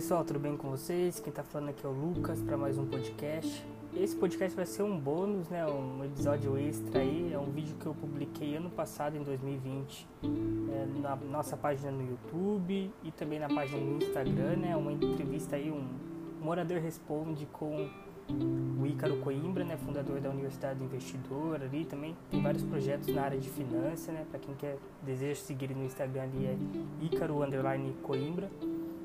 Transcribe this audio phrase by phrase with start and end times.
[0.00, 1.20] pessoal, tudo bem com vocês?
[1.20, 3.62] Quem está falando aqui é o Lucas para mais um podcast.
[3.94, 5.66] Esse podcast vai ser um bônus, né?
[5.66, 7.30] Um episódio extra aí.
[7.30, 12.00] É um vídeo que eu publiquei ano passado, em 2020, é, na nossa página no
[12.00, 14.74] YouTube e também na página no Instagram, né?
[14.74, 15.86] Uma entrevista aí, um
[16.40, 17.90] morador responde com
[18.80, 22.16] o Ícaro Coimbra, né, fundador da Universidade do Investidor ali também.
[22.30, 26.22] Tem vários projetos na área de finanças, né, para quem quer deseja seguir no Instagram
[26.22, 26.56] ali é
[27.04, 27.40] Ícaro
[28.02, 28.50] Coimbra,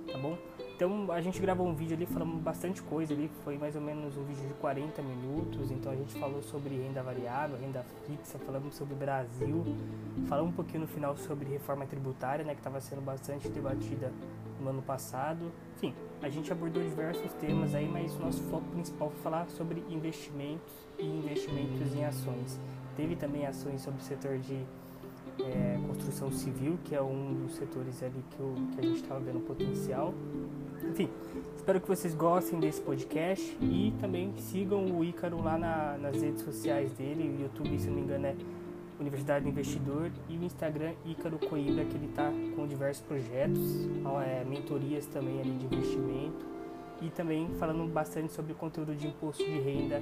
[0.09, 0.37] tá bom?
[0.75, 4.17] Então a gente gravou um vídeo ali falando bastante coisa ali, foi mais ou menos
[4.17, 8.75] um vídeo de 40 minutos, então a gente falou sobre renda variável, renda fixa, falamos
[8.75, 9.63] sobre Brasil,
[10.27, 14.11] falamos um pouquinho no final sobre reforma tributária, né, que estava sendo bastante debatida
[14.59, 15.49] no ano passado.
[15.77, 19.81] Enfim, a gente abordou diversos temas aí, mas o nosso foco principal foi falar sobre
[19.89, 22.59] investimentos e investimentos em ações.
[22.97, 24.61] Teve também ações sobre o setor de
[25.39, 29.19] é, construção civil, que é um dos setores ali que, eu, que a gente estava
[29.19, 30.13] vendo potencial.
[30.89, 31.09] Enfim,
[31.55, 36.41] espero que vocês gostem desse podcast e também sigam o Ícaro lá na, nas redes
[36.43, 38.35] sociais dele, o YouTube, se não me engano, é
[38.99, 43.87] Universidade do Investidor e o Instagram Ícaro Coimbra, que ele está com diversos projetos,
[44.25, 46.45] é, mentorias também ali de investimento
[47.01, 50.01] e também falando bastante sobre o conteúdo de imposto de renda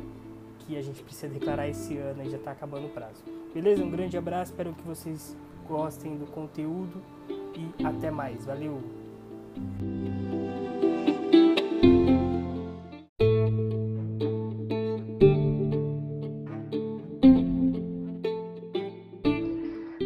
[0.59, 3.23] que a gente precisa declarar esse ano e já está acabando o prazo.
[3.53, 3.83] Beleza?
[3.83, 5.37] Um grande abraço, espero que vocês
[5.67, 8.43] gostem do conteúdo e até mais.
[8.47, 8.81] Valeu!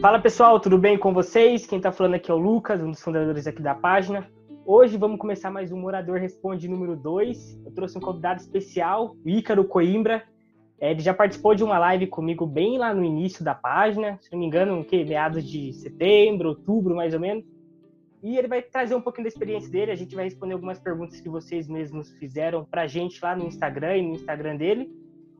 [0.01, 1.65] Fala pessoal, tudo bem com vocês?
[1.65, 4.29] Quem está falando aqui é o Lucas, um dos fundadores aqui da página.
[4.65, 7.61] Hoje vamos começar mais um Morador Responde número 2.
[7.65, 10.25] Eu trouxe um convidado especial, o Ícaro Coimbra.
[10.80, 14.39] Ele já participou de uma live comigo bem lá no início da página, se não
[14.39, 17.44] me engano, que meados de setembro, outubro, mais ou menos.
[18.22, 19.92] E ele vai trazer um pouquinho da experiência dele.
[19.92, 23.45] A gente vai responder algumas perguntas que vocês mesmos fizeram para a gente lá no
[23.45, 24.92] Instagram e no Instagram dele.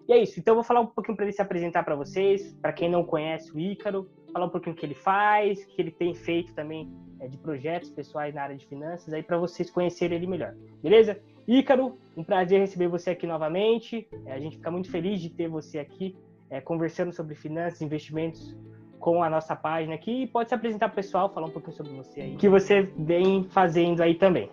[0.08, 0.40] E é isso.
[0.40, 3.04] Então eu vou falar um pouquinho para ele se apresentar para vocês, para quem não
[3.04, 6.54] conhece o Ícaro, falar um pouquinho o que ele faz, o que ele tem feito
[6.54, 6.88] também
[7.20, 10.54] é, de projetos pessoais na área de finanças, aí para vocês conhecerem ele melhor.
[10.82, 11.20] Beleza?
[11.48, 14.08] Ícaro, um prazer receber você aqui novamente.
[14.26, 16.16] É, a gente fica muito feliz de ter você aqui
[16.52, 18.56] é, conversando sobre finanças, investimentos
[19.00, 20.24] com a nossa página aqui.
[20.24, 22.48] E pode se apresentar para o pessoal, falar um pouquinho sobre você aí, o que
[22.48, 24.52] você vem fazendo aí também.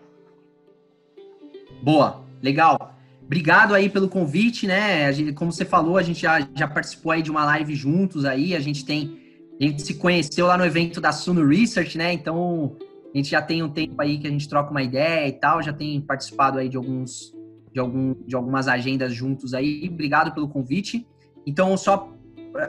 [1.83, 2.95] Boa, legal.
[3.27, 5.33] Obrigado aí pelo convite, né?
[5.33, 8.61] Como você falou, a gente já, já participou aí de uma live juntos aí, a
[8.61, 9.24] gente tem,
[9.61, 12.13] a gente se conheceu lá no evento da Suno Research, né?
[12.13, 12.77] Então,
[13.13, 15.63] a gente já tem um tempo aí que a gente troca uma ideia e tal,
[15.63, 17.33] já tem participado aí de alguns,
[17.73, 19.89] de algum, de algumas agendas juntos aí.
[19.91, 21.07] Obrigado pelo convite.
[21.47, 22.15] Então, só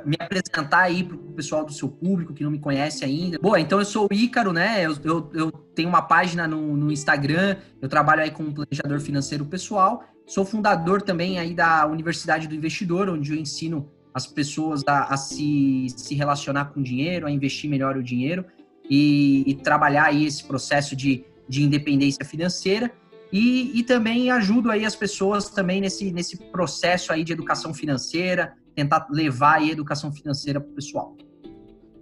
[0.04, 3.38] me apresentar aí para o pessoal do seu público que não me conhece ainda.
[3.40, 4.84] Boa, então eu sou o Ícaro, né?
[4.84, 9.46] Eu, eu, eu tenho uma página no, no, Instagram, eu trabalho aí como planejador financeiro
[9.46, 10.04] pessoal.
[10.26, 15.18] Sou fundador também aí da Universidade do Investidor, onde eu ensino as pessoas a, a
[15.18, 18.46] se, se relacionar com dinheiro, a investir melhor o dinheiro
[18.90, 22.90] e, e trabalhar aí esse processo de, de independência financeira.
[23.30, 28.54] E, e, também ajudo aí as pessoas também nesse, nesse processo aí de educação financeira,
[28.74, 31.18] tentar levar a educação financeira para o pessoal.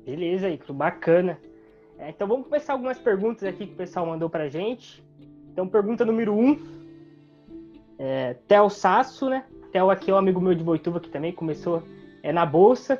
[0.06, 1.40] Beleza, Icro, bacana.
[1.98, 5.04] É, então vamos começar algumas perguntas aqui que o pessoal mandou para gente.
[5.52, 6.60] Então, pergunta número um,
[7.98, 9.46] é, Theo Sasso, né?
[9.72, 11.82] Theo aqui é um amigo meu de Boituva que também começou
[12.24, 13.00] é, na Bolsa.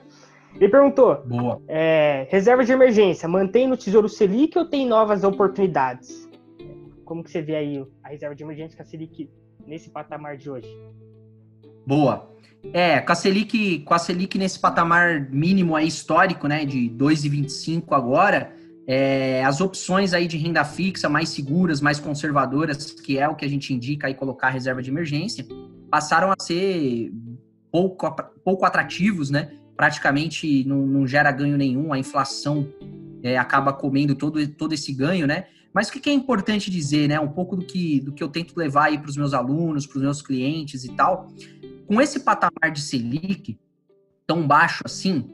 [0.56, 1.62] Ele perguntou: Boa.
[1.68, 6.30] É, reserva de emergência, mantém no Tesouro Selic ou tem novas oportunidades?
[7.06, 9.30] Como que você vê aí a reserva de emergência com a Selic
[9.66, 10.70] nesse patamar de hoje?
[11.88, 12.32] Boa.
[12.72, 17.92] É, com a Selic, com a Selic nesse patamar mínimo aí histórico, né, de 2,25
[17.92, 18.54] agora,
[18.88, 23.44] é, as opções aí de renda fixa mais seguras, mais conservadoras, que é o que
[23.44, 25.46] a gente indica aí colocar reserva de emergência,
[25.92, 27.12] passaram a ser
[27.74, 29.52] pouco, pouco atrativos, né?
[29.76, 32.72] Praticamente não, não gera ganho nenhum, a inflação
[33.24, 35.48] é, acaba comendo todo, todo esse ganho, né?
[35.74, 37.20] Mas o que é importante dizer, né?
[37.20, 39.98] Um pouco do que, do que eu tento levar aí para os meus alunos, para
[39.98, 41.28] os meus clientes e tal,
[41.88, 43.60] com esse patamar de Selic
[44.28, 45.28] tão baixo assim,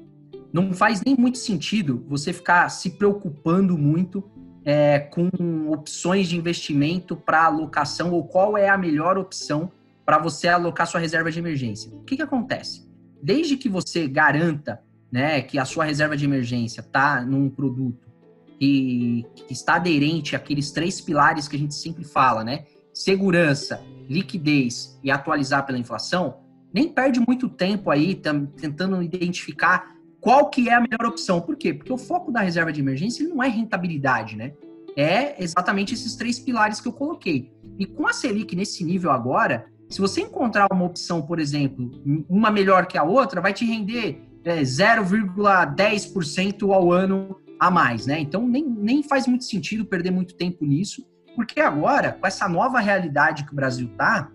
[0.53, 4.24] não faz nem muito sentido você ficar se preocupando muito
[4.63, 5.30] é, com
[5.69, 9.71] opções de investimento para alocação ou qual é a melhor opção
[10.09, 11.91] para você alocar sua reserva de emergência.
[11.94, 12.83] O que, que acontece?
[13.21, 18.09] Desde que você garanta né, que a sua reserva de emergência está num produto
[18.57, 22.65] que, que está aderente àqueles três pilares que a gente sempre fala, né?
[22.91, 26.39] Segurança, liquidez e atualizar pela inflação,
[26.73, 31.39] nem perde muito tempo aí tentando identificar qual que é a melhor opção.
[31.39, 31.71] Por quê?
[31.71, 34.53] Porque o foco da reserva de emergência não é rentabilidade, né?
[34.95, 37.53] é exatamente esses três pilares que eu coloquei.
[37.77, 41.91] E com a Selic nesse nível agora, se você encontrar uma opção, por exemplo,
[42.30, 48.19] uma melhor que a outra, vai te render é, 0,10% ao ano a mais, né?
[48.19, 51.03] Então nem, nem faz muito sentido perder muito tempo nisso,
[51.36, 54.30] porque agora, com essa nova realidade que o Brasil está,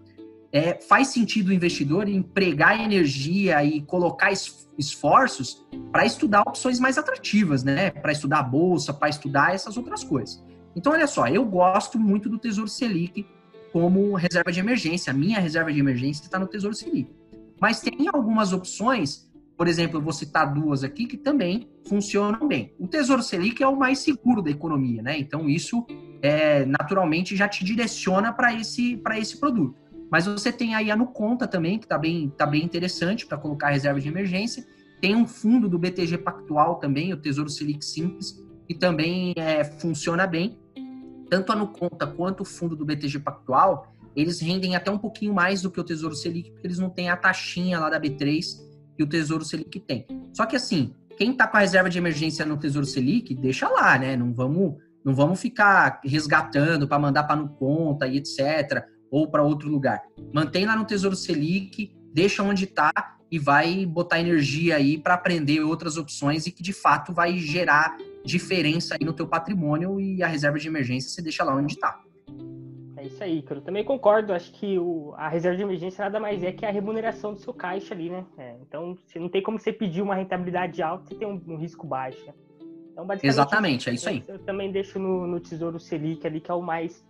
[0.52, 4.32] é, faz sentido o investidor empregar energia e colocar
[4.78, 7.90] esforços para estudar opções mais atrativas, né?
[7.90, 10.44] Para estudar bolsa, para estudar essas outras coisas.
[10.76, 13.26] Então, olha só, eu gosto muito do Tesouro Selic
[13.74, 15.10] como reserva de emergência.
[15.10, 17.10] A minha reserva de emergência está no Tesouro Selic.
[17.60, 22.72] Mas tem algumas opções, por exemplo, eu vou citar duas aqui que também funcionam bem.
[22.78, 25.18] O Tesouro Selic é o mais seguro da economia, né?
[25.18, 25.84] Então isso
[26.22, 29.74] é, naturalmente já te direciona para esse, esse produto.
[30.08, 33.38] Mas você tem aí a no conta também, que está bem, tá bem interessante para
[33.38, 34.64] colocar reserva de emergência.
[35.00, 40.28] Tem um fundo do BTG Pactual também, o Tesouro Selic Simples, que também é, funciona
[40.28, 40.56] bem
[41.34, 45.60] tanto a Nuconta quanto o fundo do BTG Pactual, eles rendem até um pouquinho mais
[45.60, 48.44] do que o Tesouro Selic, porque eles não têm a taxinha lá da B3
[48.96, 50.06] que o Tesouro Selic tem.
[50.32, 53.98] Só que assim, quem está com a reserva de emergência no Tesouro Selic, deixa lá,
[53.98, 54.16] né?
[54.16, 58.84] Não vamos, não vamos ficar resgatando para mandar para Nuconta e etc.
[59.10, 60.04] ou para outro lugar.
[60.32, 62.92] Mantém lá no Tesouro Selic, deixa onde está
[63.28, 67.96] e vai botar energia aí para aprender outras opções e que de fato vai gerar
[68.24, 72.00] diferença aí no teu patrimônio e a reserva de emergência você deixa lá onde está.
[72.96, 73.44] É isso aí.
[73.48, 74.32] Eu também concordo.
[74.32, 77.52] Acho que o, a reserva de emergência nada mais é que a remuneração do seu
[77.52, 78.24] caixa ali, né?
[78.38, 81.56] É, então, você não tem como você pedir uma rentabilidade alta e ter um, um
[81.56, 82.24] risco baixo.
[82.26, 82.32] Né?
[82.92, 84.24] Então, Exatamente, é isso aí.
[84.26, 87.04] Eu, eu também deixo no, no, Tesouro Selic ali, que é o mais.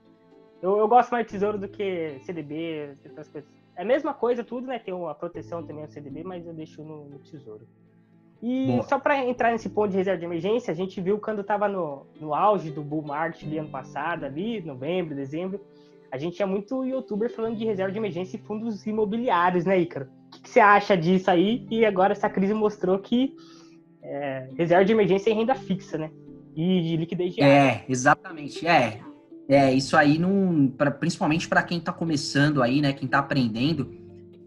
[0.60, 3.48] Eu, eu gosto mais de Tesouro do que CDB, essas coisas.
[3.76, 4.78] É a mesma coisa, tudo, né?
[4.78, 7.68] Tem a proteção também, o CDB, mas eu deixo no, no Tesouro.
[8.46, 8.82] E Boa.
[8.82, 12.06] só para entrar nesse ponto de reserva de emergência, a gente viu quando estava no,
[12.20, 15.58] no auge do bull market ali ano passado, ali, novembro, dezembro,
[16.12, 20.10] a gente tinha muito youtuber falando de reserva de emergência e fundos imobiliários, né, Ícaro?
[20.26, 21.66] O que, você acha disso aí?
[21.70, 23.34] E agora essa crise mostrou que
[24.02, 26.10] é, reserva de emergência é renda fixa, né?
[26.54, 27.50] E de liquidez diária.
[27.50, 28.66] É, exatamente.
[28.66, 29.00] É,
[29.48, 32.92] é isso aí, num, pra, principalmente para quem está começando aí, né?
[32.92, 34.03] Quem está aprendendo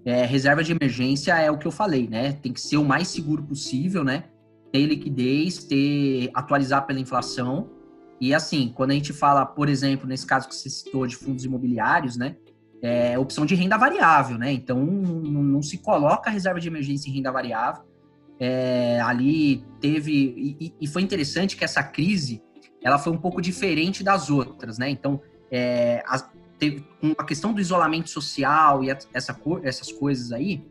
[0.07, 2.31] é, reserva de emergência é o que eu falei, né?
[2.31, 4.23] Tem que ser o mais seguro possível, né?
[4.71, 7.69] Ter liquidez, ter atualizar pela inflação.
[8.21, 11.43] E assim, quando a gente fala, por exemplo, nesse caso que você citou de fundos
[11.43, 12.37] imobiliários, né?
[12.81, 14.49] É opção de renda variável, né?
[14.53, 17.83] Então não, não se coloca reserva de emergência em renda variável.
[18.39, 22.41] É, ali teve e, e, foi interessante que essa crise
[22.81, 24.89] ela foi um pouco diferente das outras, né?
[24.89, 25.19] Então
[25.51, 26.25] é, as,
[26.57, 26.85] teve,
[27.17, 30.65] a questão do isolamento social e essa, essas coisas aí,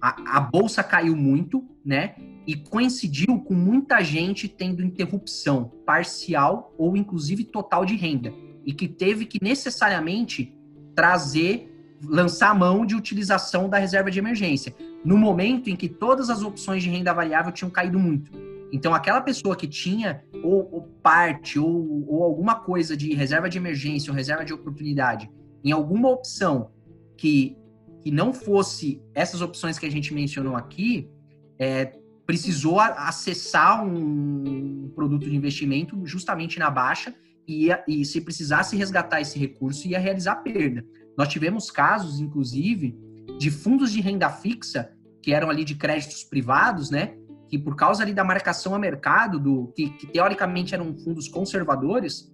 [0.00, 2.14] a, a, bolsa caiu muito, né?
[2.46, 8.32] E coincidiu com muita gente tendo interrupção parcial ou inclusive total de renda.
[8.64, 10.54] E que teve que necessariamente
[10.94, 11.72] trazer,
[12.02, 14.74] lançar mão de utilização da reserva de emergência.
[15.04, 18.30] No momento em que todas as opções de renda variável tinham caído muito.
[18.72, 23.58] Então, aquela pessoa que tinha ou, ou parte ou, ou, alguma coisa de reserva de
[23.58, 25.30] emergência ou reserva de oportunidade
[25.64, 26.70] em alguma opção
[27.16, 27.56] que,
[28.02, 31.10] que não fosse essas opções que a gente mencionou aqui,
[31.58, 31.92] é,
[32.24, 37.14] precisou acessar um produto de investimento justamente na baixa
[37.46, 40.84] e, ia, e se precisasse resgatar esse recurso, ia realizar perda.
[41.16, 42.96] Nós tivemos casos, inclusive,
[43.38, 44.90] de fundos de renda fixa,
[45.22, 47.16] que eram ali de créditos privados, né?
[47.48, 52.32] Que por causa ali da marcação a mercado, do que, que teoricamente eram fundos conservadores,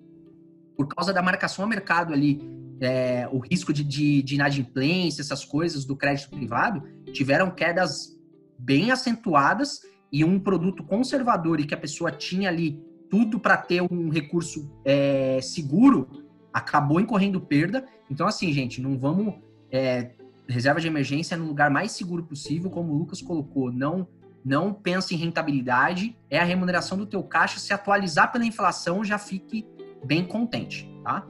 [0.77, 2.41] por causa da marcação a mercado ali,
[2.81, 8.19] é, o risco de, de, de inadimplência, essas coisas do crédito privado, tiveram quedas
[8.59, 13.83] bem acentuadas e um produto conservador e que a pessoa tinha ali tudo para ter
[13.83, 16.09] um recurso é, seguro,
[16.53, 17.85] acabou incorrendo perda.
[18.11, 19.35] Então, assim, gente, não vamos.
[19.71, 20.13] É,
[20.49, 24.07] reserva de emergência no lugar mais seguro possível, como o Lucas colocou, não
[24.45, 27.59] não pense em rentabilidade, é a remuneração do teu caixa.
[27.59, 29.67] Se atualizar pela inflação, já fique
[30.05, 31.27] bem contente, tá?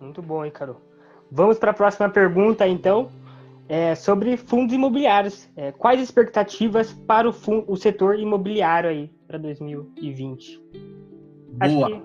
[0.00, 0.76] Muito bom, hein, Caro?
[1.30, 3.10] Vamos para a próxima pergunta, então,
[3.68, 5.48] é sobre fundos imobiliários.
[5.56, 10.62] É, quais expectativas para o, fundo, o setor imobiliário aí para 2020?
[11.52, 11.90] Boa.
[11.90, 12.02] Que...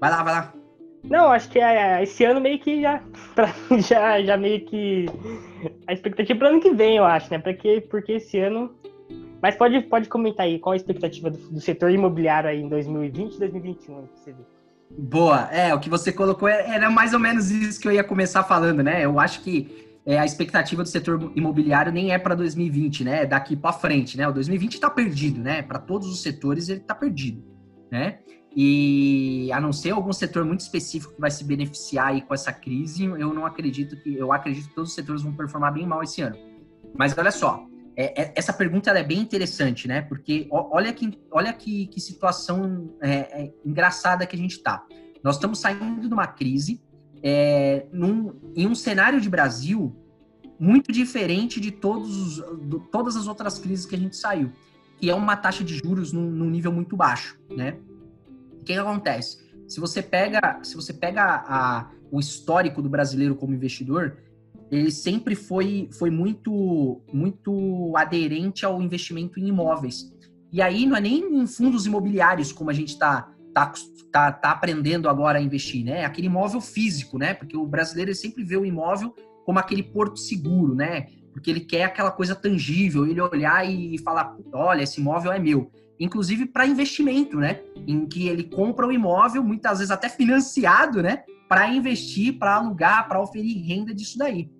[0.00, 0.59] Vai lá, vai lá.
[1.04, 3.02] Não, acho que é, esse ano meio que já,
[3.78, 5.06] já, já meio que
[5.86, 7.38] a expectativa para ano que vem, eu acho, né?
[7.38, 8.74] Porque, porque esse ano.
[9.42, 13.34] Mas pode, pode comentar aí qual a expectativa do, do setor imobiliário aí em 2020
[13.34, 14.42] e 2021, você vê.
[14.98, 18.04] Boa, é, o que você colocou é, era mais ou menos isso que eu ia
[18.04, 19.04] começar falando, né?
[19.04, 23.22] Eu acho que é, a expectativa do setor imobiliário nem é para 2020, né?
[23.22, 24.28] É daqui para frente, né?
[24.28, 25.62] O 2020 está perdido, né?
[25.62, 27.42] Para todos os setores ele está perdido,
[27.90, 28.18] né?
[28.54, 32.52] E a não ser algum setor muito específico que vai se beneficiar aí com essa
[32.52, 36.02] crise, eu não acredito que eu acredito que todos os setores vão performar bem mal
[36.02, 36.36] esse ano.
[36.96, 37.64] Mas olha só,
[37.96, 40.02] é, é, essa pergunta é bem interessante, né?
[40.02, 44.84] Porque olha que, olha que, que situação é, é engraçada que a gente está.
[45.22, 46.80] Nós estamos saindo de uma crise
[47.22, 49.94] é, num, em um cenário de Brasil
[50.58, 54.50] muito diferente de todos, do, todas as outras crises que a gente saiu,
[54.98, 57.78] que é uma taxa de juros num, num nível muito baixo, né?
[58.70, 59.38] Que, que, acontece?
[59.66, 64.16] Se você pega, se você pega a, o histórico do brasileiro como investidor,
[64.70, 70.12] ele sempre foi, foi muito, muito aderente ao investimento em imóveis.
[70.52, 73.72] E aí não é nem em fundos imobiliários como a gente está tá,
[74.12, 76.00] tá, tá aprendendo agora a investir, né?
[76.00, 77.34] É aquele imóvel físico, né?
[77.34, 81.08] Porque o brasileiro sempre vê o imóvel como aquele porto seguro, né?
[81.32, 85.70] Porque ele quer aquela coisa tangível, ele olhar e falar, olha, esse imóvel é meu.
[86.00, 87.60] Inclusive para investimento, né?
[87.86, 91.24] Em que ele compra o imóvel, muitas vezes até financiado, né?
[91.46, 94.50] Para investir, para alugar, para oferir renda disso daí.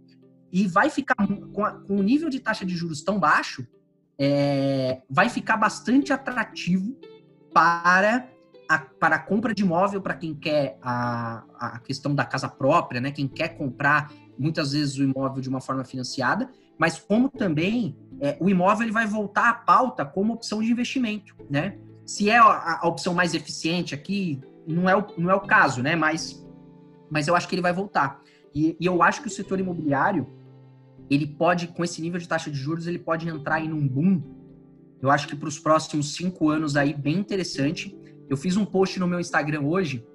[0.53, 3.67] E vai ficar com, a, com o nível de taxa de juros tão baixo,
[4.19, 6.95] é, vai ficar bastante atrativo
[7.55, 8.29] para
[8.69, 13.01] a, para a compra de imóvel para quem quer a, a questão da casa própria,
[13.01, 13.11] né?
[13.11, 18.37] Quem quer comprar muitas vezes o imóvel de uma forma financiada, mas como também é,
[18.39, 21.79] o imóvel ele vai voltar à pauta como opção de investimento, né?
[22.05, 25.83] Se é a, a, opção mais eficiente aqui, não é o, não é o caso,
[25.83, 25.97] né?
[25.97, 26.45] Mas,
[27.11, 28.21] mas eu acho que ele vai voltar.
[28.55, 30.27] E, e eu acho que o setor imobiliário,
[31.09, 34.23] ele pode, com esse nível de taxa de juros, ele pode entrar em um boom.
[35.01, 37.97] Eu acho que para os próximos cinco anos aí, bem interessante.
[38.29, 40.07] Eu fiz um post no meu Instagram hoje,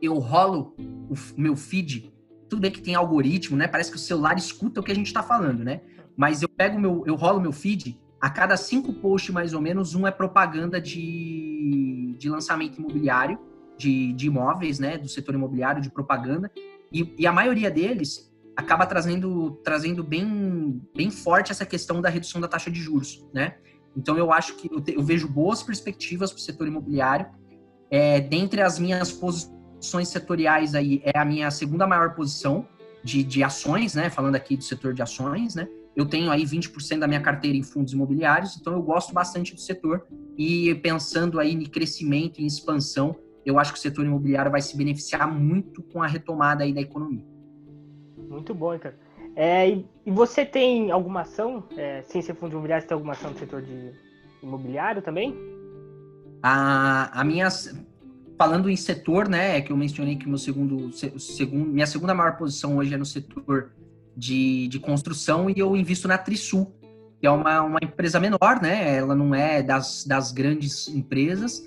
[0.00, 2.12] eu rolo o meu feed.
[2.48, 3.66] Tudo bem que tem algoritmo, né?
[3.66, 5.80] Parece que o celular escuta o que a gente está falando, né?
[6.16, 8.00] Mas eu pego meu, eu rolo meu feed.
[8.20, 13.38] A cada cinco posts, mais ou menos, um é propaganda de, de lançamento imobiliário,
[13.76, 14.96] de, de imóveis, né?
[14.96, 16.50] Do setor imobiliário, de propaganda.
[16.92, 22.40] E, e a maioria deles acaba trazendo, trazendo bem, bem forte essa questão da redução
[22.40, 23.56] da taxa de juros, né?
[23.96, 27.26] Então eu acho que eu, te, eu vejo boas perspectivas para o setor imobiliário
[27.92, 32.66] é, dentre as minhas posições setoriais aí, é a minha segunda maior posição
[33.04, 34.08] de, de ações, né?
[34.08, 35.68] Falando aqui do setor de ações, né?
[35.94, 39.60] Eu tenho aí 20% da minha carteira em fundos imobiliários, então eu gosto bastante do
[39.60, 40.06] setor
[40.38, 44.76] e pensando aí em crescimento, em expansão, eu acho que o setor imobiliário vai se
[44.76, 47.24] beneficiar muito com a retomada aí da economia.
[48.28, 48.96] Muito bom, cara.
[49.34, 53.12] É, e, e, você tem alguma ação, é, sem ser fundo imobiliário, você tem alguma
[53.12, 53.92] ação do setor de
[54.42, 55.36] imobiliário também?
[56.42, 57.48] A, a minha,
[58.38, 62.36] falando em setor, né, é que eu mencionei que meu segundo, segundo, minha segunda maior
[62.36, 63.70] posição hoje é no setor
[64.16, 66.74] de, de construção e eu invisto na Trisul,
[67.20, 71.62] que é uma, uma empresa menor, né, ela não é das, das grandes empresas,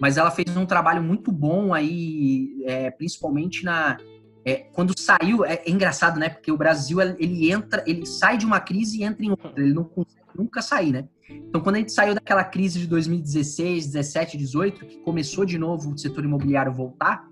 [0.00, 3.98] mas ela fez um trabalho muito bom aí, é, principalmente na
[4.44, 6.28] é, quando saiu, é, é, engraçado, né?
[6.28, 9.72] Porque o Brasil ele entra, ele sai de uma crise e entra em outra, ele
[9.72, 11.08] não consegue nunca sair, né?
[11.28, 15.92] Então, quando a gente saiu daquela crise de 2016, 17, 18, que começou de novo
[15.92, 17.26] o setor imobiliário voltar,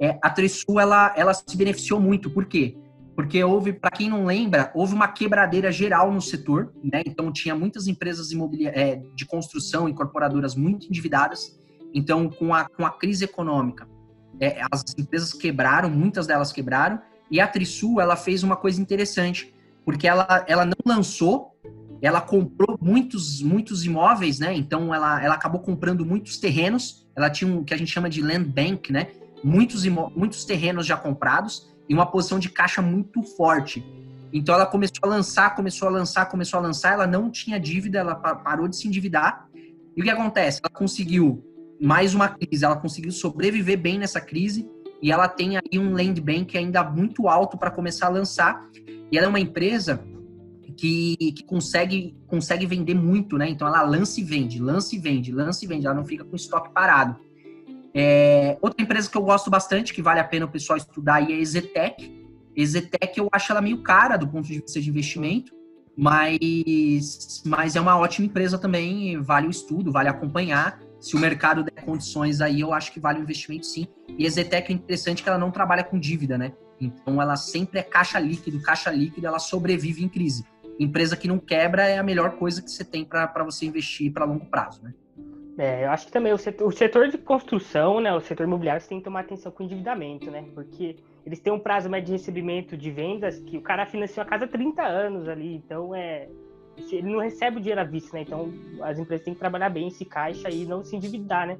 [0.00, 2.30] é, a Trisul ela, ela se beneficiou muito.
[2.30, 2.76] Por quê?
[3.16, 7.02] Porque houve, para quem não lembra, houve uma quebradeira geral no setor, né?
[7.06, 8.28] Então tinha muitas empresas
[8.66, 11.58] é, de construção, incorporadoras muito endividadas.
[11.94, 13.88] Então, com a, com a crise econômica,
[14.38, 19.52] é, as empresas quebraram, muitas delas quebraram, e a Trisul ela fez uma coisa interessante,
[19.82, 21.56] porque ela, ela não lançou
[22.02, 24.54] ela comprou muitos, muitos imóveis, né?
[24.54, 27.08] Então ela, ela acabou comprando muitos terrenos.
[27.16, 29.08] Ela tinha um que a gente chama de land bank, né?
[29.42, 33.84] Muitos, muitos terrenos já comprados e uma posição de caixa muito forte.
[34.32, 36.92] Então ela começou a lançar, começou a lançar, começou a lançar.
[36.92, 39.48] Ela não tinha dívida, ela parou de se endividar.
[39.96, 40.60] E o que acontece?
[40.62, 41.42] Ela conseguiu
[41.80, 44.68] mais uma crise, ela conseguiu sobreviver bem nessa crise
[45.02, 48.68] e ela tem aí um land bank ainda muito alto para começar a lançar.
[49.10, 50.02] E ela é uma empresa
[50.76, 53.48] que, que, consegue, consegue vender muito, né?
[53.48, 56.36] Então ela lança e vende, lança e vende, lança e vende, ela não fica com
[56.36, 57.16] estoque parado.
[57.98, 61.34] É, outra empresa que eu gosto bastante, que vale a pena o pessoal estudar é
[61.34, 62.14] a Ezetec.
[62.54, 65.50] Ezetec eu acho ela meio cara do ponto de vista de investimento,
[65.96, 70.78] mas, mas é uma ótima empresa também, vale o estudo, vale acompanhar.
[71.00, 73.86] Se o mercado der condições aí, eu acho que vale o investimento sim.
[74.18, 76.52] E a Ezetec é interessante que ela não trabalha com dívida, né?
[76.78, 80.44] Então ela sempre é caixa líquido, caixa líquido, ela sobrevive em crise
[80.78, 84.24] empresa que não quebra é a melhor coisa que você tem para você investir para
[84.24, 84.92] longo prazo, né?
[85.58, 88.80] É, eu acho que também o setor, o setor, de construção, né, o setor imobiliário,
[88.80, 90.44] você tem que tomar atenção com o endividamento, né?
[90.54, 94.26] Porque eles têm um prazo médio de recebimento de vendas que o cara financiou a
[94.26, 96.28] casa há 30 anos ali, então é
[96.92, 98.22] ele não recebe o dinheiro à vista, né?
[98.22, 101.58] Então as empresas têm que trabalhar bem esse caixa e não se endividar, né?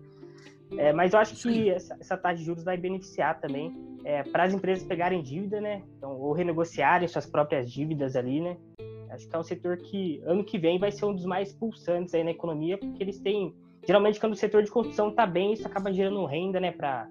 [0.77, 3.73] É, mas eu acho que essa, essa, taxa de juros vai beneficiar também
[4.05, 5.83] é, para as empresas pegarem dívida, né?
[5.97, 8.57] Então, ou renegociarem suas próprias dívidas ali, né?
[9.11, 12.13] Acho que é um setor que ano que vem vai ser um dos mais pulsantes
[12.15, 13.55] aí na economia, porque eles têm
[13.87, 16.73] geralmente quando o setor de construção está bem, isso acaba gerando renda, né?
[16.73, 17.09] Para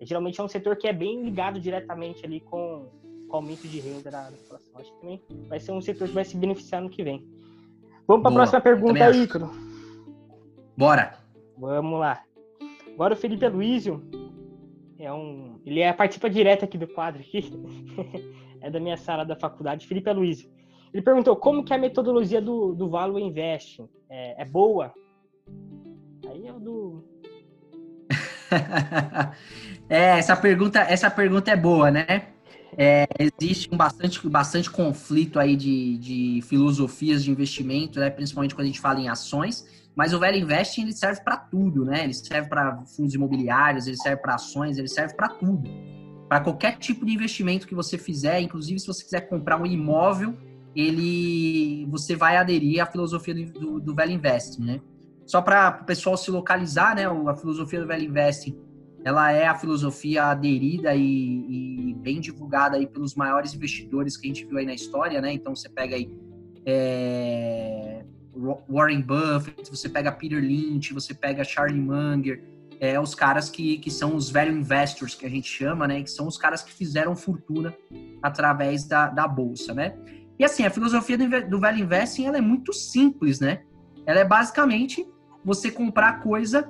[0.00, 2.90] geralmente é um setor que é bem ligado diretamente ali com,
[3.28, 4.80] com aumento de renda da, população.
[4.80, 7.26] Acho que também vai ser um setor que vai se beneficiar no que vem.
[8.06, 9.50] Vamos para a próxima pergunta aí, Ícaro.
[10.76, 11.18] Bora.
[11.56, 12.22] Vamos lá.
[12.92, 14.02] Agora o Felipe Aloysio
[14.98, 17.50] é um, ele é participa direto aqui do quadro aqui.
[18.60, 20.50] é da minha sala da faculdade, Felipe Aloysio.
[20.92, 24.92] Ele perguntou como que é a metodologia do, do Value Invest é, é boa?
[26.36, 27.02] Aí é o do
[29.88, 32.28] é, essa pergunta, essa pergunta é boa, né?
[32.76, 38.10] É, existe um bastante, bastante conflito aí de, de filosofias de investimento, né?
[38.10, 39.66] principalmente quando a gente fala em ações,
[39.96, 42.04] mas o velho investing ele serve para tudo, né?
[42.04, 45.70] Ele serve para fundos imobiliários, ele serve para ações, ele serve para tudo.
[46.28, 50.36] Para qualquer tipo de investimento que você fizer, inclusive se você quiser comprar um imóvel,
[50.74, 54.80] ele você vai aderir à filosofia do, do, do velho investing, né?
[55.26, 57.04] Só para o pessoal se localizar, né?
[57.06, 58.56] A filosofia do velho investing,
[59.04, 64.28] ela é a filosofia aderida e, e bem divulgada aí pelos maiores investidores que a
[64.28, 65.32] gente viu aí na história, né?
[65.32, 66.10] Então você pega aí
[66.64, 68.04] é,
[68.68, 72.42] Warren Buffett, você pega Peter Lynch, você pega Charlie Munger,
[72.80, 76.02] é, os caras que, que são os velho investors que a gente chama, né?
[76.02, 77.74] Que são os caras que fizeram fortuna
[78.22, 79.96] através da, da bolsa, né?
[80.38, 83.62] E assim, a filosofia do, do velho investing ela é muito simples, né?
[84.04, 85.06] Ela é basicamente
[85.46, 86.68] você comprar coisa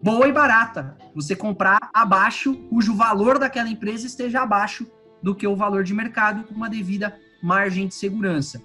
[0.00, 0.96] boa e barata.
[1.16, 4.86] Você comprar abaixo, cujo valor daquela empresa esteja abaixo
[5.20, 8.62] do que o valor de mercado com uma devida margem de segurança.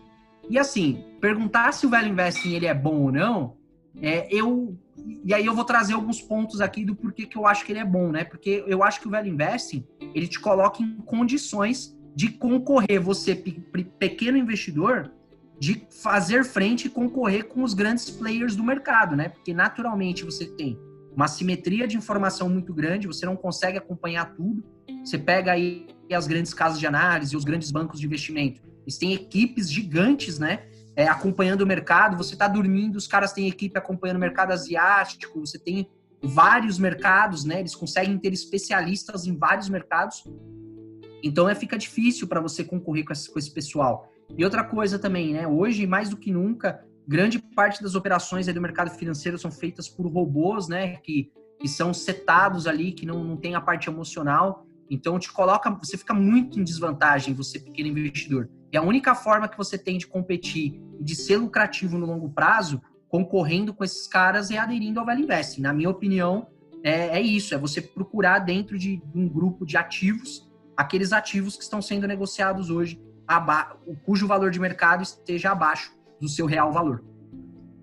[0.47, 3.57] E assim, perguntar se o velho investing ele é bom ou não,
[3.99, 4.77] é, eu
[5.25, 7.79] e aí eu vou trazer alguns pontos aqui do porquê que eu acho que ele
[7.79, 8.24] é bom, né?
[8.24, 13.33] Porque eu acho que o velho investing ele te coloca em condições de concorrer, você
[13.33, 15.11] pequeno investidor,
[15.63, 19.29] de fazer frente e concorrer com os grandes players do mercado, né?
[19.29, 20.77] Porque naturalmente você tem
[21.15, 24.61] uma simetria de informação muito grande, você não consegue acompanhar tudo.
[25.05, 29.13] Você pega aí as grandes casas de análise, os grandes bancos de investimento, eles têm
[29.13, 30.65] equipes gigantes, né?
[30.97, 35.39] É, acompanhando o mercado, você está dormindo, os caras têm equipe acompanhando o mercado asiático,
[35.39, 35.89] você tem
[36.21, 37.61] vários mercados, né?
[37.61, 40.25] Eles conseguem ter especialistas em vários mercados.
[41.23, 44.12] Então é, fica difícil para você concorrer com esse, com esse pessoal.
[44.37, 45.48] E outra coisa também, né?
[45.48, 50.07] Hoje, mais do que nunca, grande parte das operações do mercado financeiro são feitas por
[50.07, 50.98] robôs, né?
[50.98, 54.65] Que, que são setados ali, que não, não tem a parte emocional.
[54.89, 58.50] Então te coloca, você fica muito em desvantagem, você pequeno investidor.
[58.72, 62.29] E a única forma que você tem de competir e de ser lucrativo no longo
[62.29, 65.61] prazo, concorrendo com esses caras, é aderindo ao Value Investing.
[65.61, 66.48] Na minha opinião,
[66.83, 71.63] é, é isso, é você procurar dentro de um grupo de ativos, aqueles ativos que
[71.63, 73.00] estão sendo negociados hoje,
[74.05, 77.03] cujo valor de mercado esteja abaixo do seu real valor.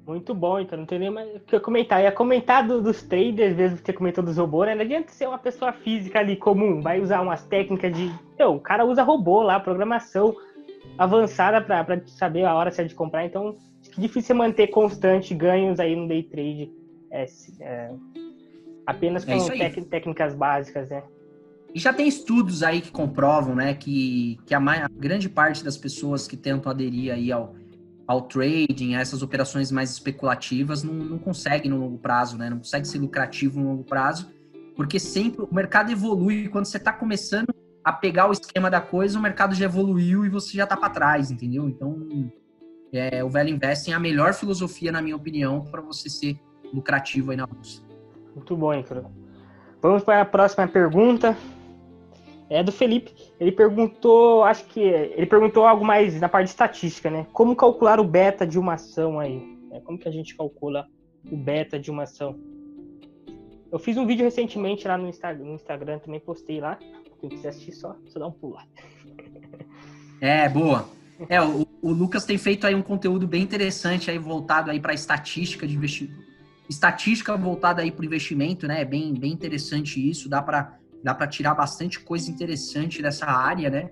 [0.07, 2.03] Muito bom, então não tem nem mais o que comentar.
[2.03, 4.75] Ia comentar do, dos traders, mesmo que você comentou dos robôs, né?
[4.75, 8.13] Não adianta ser uma pessoa física ali comum, vai usar umas técnicas de.
[8.37, 10.35] Não, o cara usa robô lá, programação
[10.99, 13.57] avançada para saber a hora certa de comprar, então
[13.97, 16.73] é difícil manter constante ganhos aí no day trade.
[17.13, 17.27] É,
[17.61, 17.91] é,
[18.87, 21.05] apenas é com é técnicas básicas, né?
[21.75, 25.77] E já tem estudos aí que comprovam, né, que, que a, a grande parte das
[25.77, 27.55] pessoas que tentam aderir aí ao,
[28.07, 32.51] ao trading, a essas operações mais especulativas, não, não consegue no longo prazo, né?
[32.51, 34.29] Não consegue ser lucrativo no longo prazo,
[34.75, 36.49] porque sempre o mercado evolui.
[36.49, 37.55] Quando você está começando
[37.85, 40.91] a pegar o esquema da coisa, o mercado já evoluiu e você já está para
[40.91, 41.69] trás, entendeu?
[41.69, 42.31] Então,
[42.93, 46.37] é, o velho investing é a melhor filosofia, na minha opinião, para você ser
[46.75, 47.81] lucrativo aí na bolsa.
[48.35, 49.07] Muito bom, Icaro.
[49.81, 51.37] Vamos para a próxima pergunta
[52.51, 53.15] é do Felipe.
[53.39, 57.27] Ele perguntou, acho que ele perguntou algo mais na parte de estatística, né?
[57.33, 59.41] Como calcular o beta de uma ação aí?
[59.71, 60.87] É, como que a gente calcula
[61.31, 62.37] o beta de uma ação?
[63.71, 66.77] Eu fiz um vídeo recentemente lá no Instagram, no Instagram também postei lá.
[67.21, 68.65] Quem quiser assistir só, só dá um pulo lá.
[70.23, 70.87] É, boa.
[71.31, 74.93] É, o, o, Lucas tem feito aí um conteúdo bem interessante aí voltado aí para
[74.93, 76.23] estatística de investimento.
[76.69, 78.83] Estatística voltada aí para investimento, né?
[78.83, 80.29] É bem, bem interessante isso.
[80.29, 83.91] Dá para dá para tirar bastante coisa interessante dessa área, né?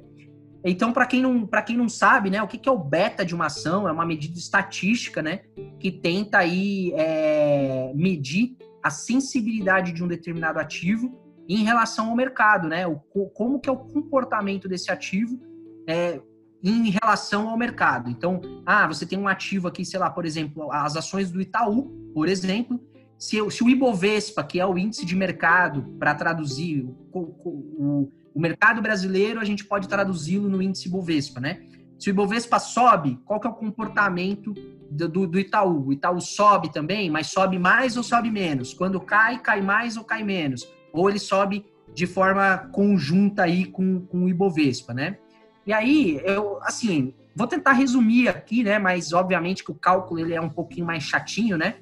[0.64, 3.34] Então, para quem não quem não sabe, né, o que, que é o beta de
[3.34, 3.88] uma ação?
[3.88, 5.42] É uma medida estatística, né,
[5.78, 11.16] que tenta aí é, medir a sensibilidade de um determinado ativo
[11.48, 12.86] em relação ao mercado, né?
[12.86, 12.96] O,
[13.30, 15.40] como que é o comportamento desse ativo
[15.86, 16.20] é,
[16.62, 18.10] em relação ao mercado.
[18.10, 22.10] Então, ah, você tem um ativo aqui, sei lá, por exemplo, as ações do Itaú,
[22.12, 22.80] por exemplo,
[23.18, 28.40] se, se o Ibovespa, que é o índice de mercado, para traduzir o, o, o,
[28.40, 31.60] mercado brasileiro, a gente pode traduzi-lo no índice Ibovespa, né?
[31.98, 34.54] Se o Ibovespa sobe, qual que é o comportamento
[34.88, 35.88] do, do, do, Itaú?
[35.88, 38.72] O Itaú sobe também, mas sobe mais ou sobe menos?
[38.72, 40.68] Quando cai, cai mais ou cai menos?
[40.92, 45.18] Ou ele sobe de forma conjunta aí com, com o Ibovespa, né?
[45.66, 48.78] E aí, eu, assim, vou tentar resumir aqui, né?
[48.78, 51.78] Mas obviamente que o cálculo ele é um pouquinho mais chatinho, né?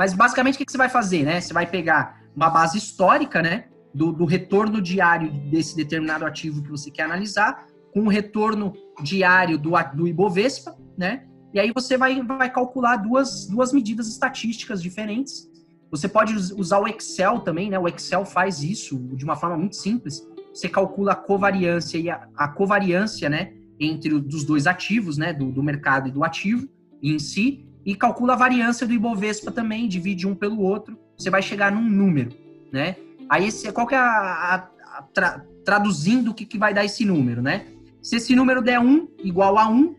[0.00, 1.40] Mas basicamente o que, você vai fazer, né?
[1.40, 3.66] Você vai pegar uma base histórica, né?
[3.92, 9.58] Do, do retorno diário desse determinado ativo que você quer analisar, com o retorno diário
[9.58, 11.26] do, do Ibovespa, né?
[11.52, 15.50] E aí você vai, vai calcular duas, duas medidas estatísticas diferentes
[15.90, 17.78] você pode usar o Excel também, né?
[17.78, 20.24] O Excel faz isso de uma forma muito simples.
[20.54, 23.52] Você calcula a covariância e a, a covariância, né?
[23.78, 25.32] Entre os dois ativos, né?
[25.32, 26.68] Do, do mercado e do ativo
[27.02, 27.66] em si.
[27.84, 30.98] E calcula a variância do Ibovespa também, divide um pelo outro.
[31.16, 32.30] Você vai chegar num número,
[32.72, 32.96] né?
[33.28, 37.04] Aí, esse, qual que é a, a, tra, traduzindo o que, que vai dar esse
[37.04, 37.66] número, né?
[38.02, 39.94] Se esse número der 1 igual a 1,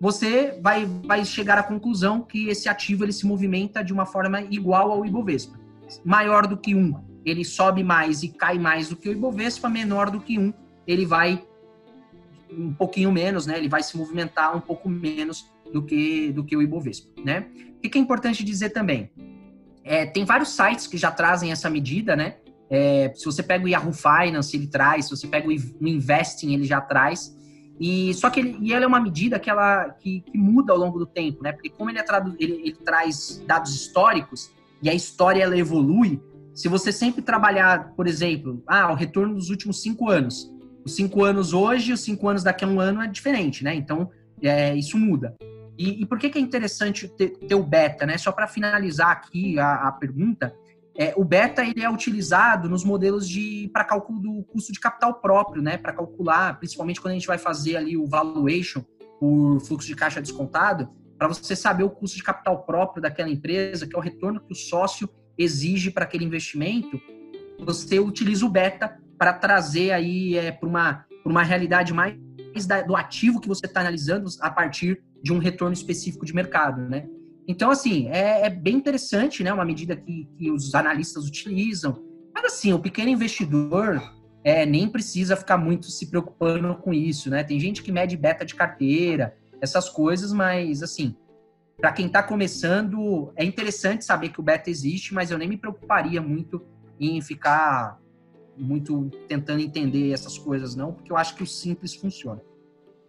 [0.00, 4.40] você vai, vai chegar à conclusão que esse ativo ele se movimenta de uma forma
[4.42, 5.58] igual ao Ibovespa.
[6.04, 10.10] Maior do que um, ele sobe mais e cai mais do que o Ibovespa, menor
[10.10, 10.54] do que um,
[10.86, 11.44] ele vai
[12.50, 13.58] um pouquinho menos, né?
[13.58, 17.46] Ele vai se movimentar um pouco menos do que, do que o Ibovespa, né?
[17.76, 19.10] O que é importante dizer também?
[19.82, 22.36] É, tem vários sites que já trazem essa medida, né?
[22.68, 25.06] É, se você pega o Yahoo Finance, ele traz.
[25.06, 27.36] Se você pega o Investing, ele já traz.
[27.80, 30.78] E só que ele, e ela é uma medida que ela que, que muda ao
[30.78, 31.52] longo do tempo, né?
[31.52, 34.50] Porque como ele, é tradu, ele, ele traz dados históricos
[34.82, 36.20] e a história ela evolui,
[36.54, 40.52] se você sempre trabalhar, por exemplo, ah, o retorno dos últimos cinco anos,
[40.84, 43.74] os cinco anos hoje, os cinco anos daqui a um ano é diferente, né?
[43.74, 44.10] Então
[44.42, 45.34] é, isso muda.
[45.80, 48.18] E, e, por que, que é interessante ter, ter o beta, né?
[48.18, 50.54] Só para finalizar aqui a, a pergunta,
[50.94, 55.14] é, o beta ele é utilizado nos modelos de para cálculo do custo de capital
[55.22, 55.78] próprio, né?
[55.78, 58.84] Para calcular, principalmente quando a gente vai fazer ali o valuation
[59.18, 63.86] por fluxo de caixa descontado, para você saber o custo de capital próprio daquela empresa,
[63.86, 67.00] que é o retorno que o sócio exige para aquele investimento,
[67.58, 72.18] você utiliza o beta para trazer aí é, para uma, uma realidade mais
[72.86, 77.08] do ativo que você está analisando a partir de um retorno específico de mercado, né?
[77.46, 79.52] Então, assim, é, é bem interessante, né?
[79.52, 82.02] Uma medida que, que os analistas utilizam.
[82.34, 84.00] Mas, assim, o pequeno investidor
[84.44, 87.42] é, nem precisa ficar muito se preocupando com isso, né?
[87.42, 91.14] Tem gente que mede beta de carteira, essas coisas, mas, assim,
[91.76, 95.56] para quem está começando, é interessante saber que o beta existe, mas eu nem me
[95.56, 96.62] preocuparia muito
[96.98, 97.98] em ficar
[98.56, 102.42] muito tentando entender essas coisas, não, porque eu acho que o simples funciona.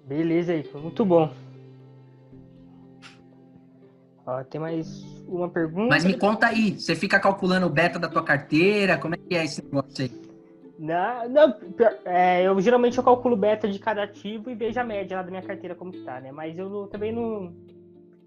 [0.07, 1.33] Beleza aí, muito bom.
[4.25, 5.89] Ó, tem mais uma pergunta.
[5.89, 8.97] Mas me conta aí, você fica calculando o beta da tua carteira?
[8.97, 10.11] Como é que é esse negócio aí?
[10.77, 11.55] Não, não
[12.05, 15.29] é, eu geralmente eu calculo beta de cada ativo e vejo a média lá da
[15.29, 16.31] minha carteira como que tá, né?
[16.31, 17.53] Mas eu também não.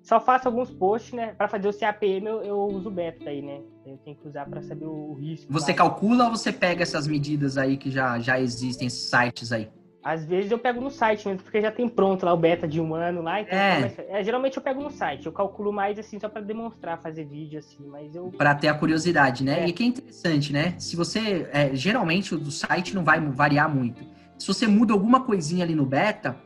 [0.03, 1.35] Só faço alguns posts, né?
[1.35, 3.61] Para fazer o CAPM eu, eu uso beta aí, né?
[3.87, 5.53] Eu tenho que usar para saber o risco.
[5.53, 5.79] Você lá.
[5.79, 9.69] calcula ou você pega essas medidas aí que já, já existem, esses sites aí?
[10.05, 12.79] Às vezes eu pego no site mesmo, porque já tem pronto lá o beta de
[12.79, 13.41] um ano lá.
[13.41, 13.95] Então é.
[14.11, 14.23] é.
[14.23, 15.25] geralmente eu pego no site.
[15.25, 18.31] Eu calculo mais assim só para demonstrar, fazer vídeo assim, mas eu.
[18.37, 19.65] Para ter a curiosidade, né?
[19.65, 19.69] É.
[19.69, 20.75] E que é interessante, né?
[20.79, 21.49] Se você.
[21.51, 24.05] É, geralmente o site não vai variar muito.
[24.39, 26.37] Se você muda alguma coisinha ali no beta,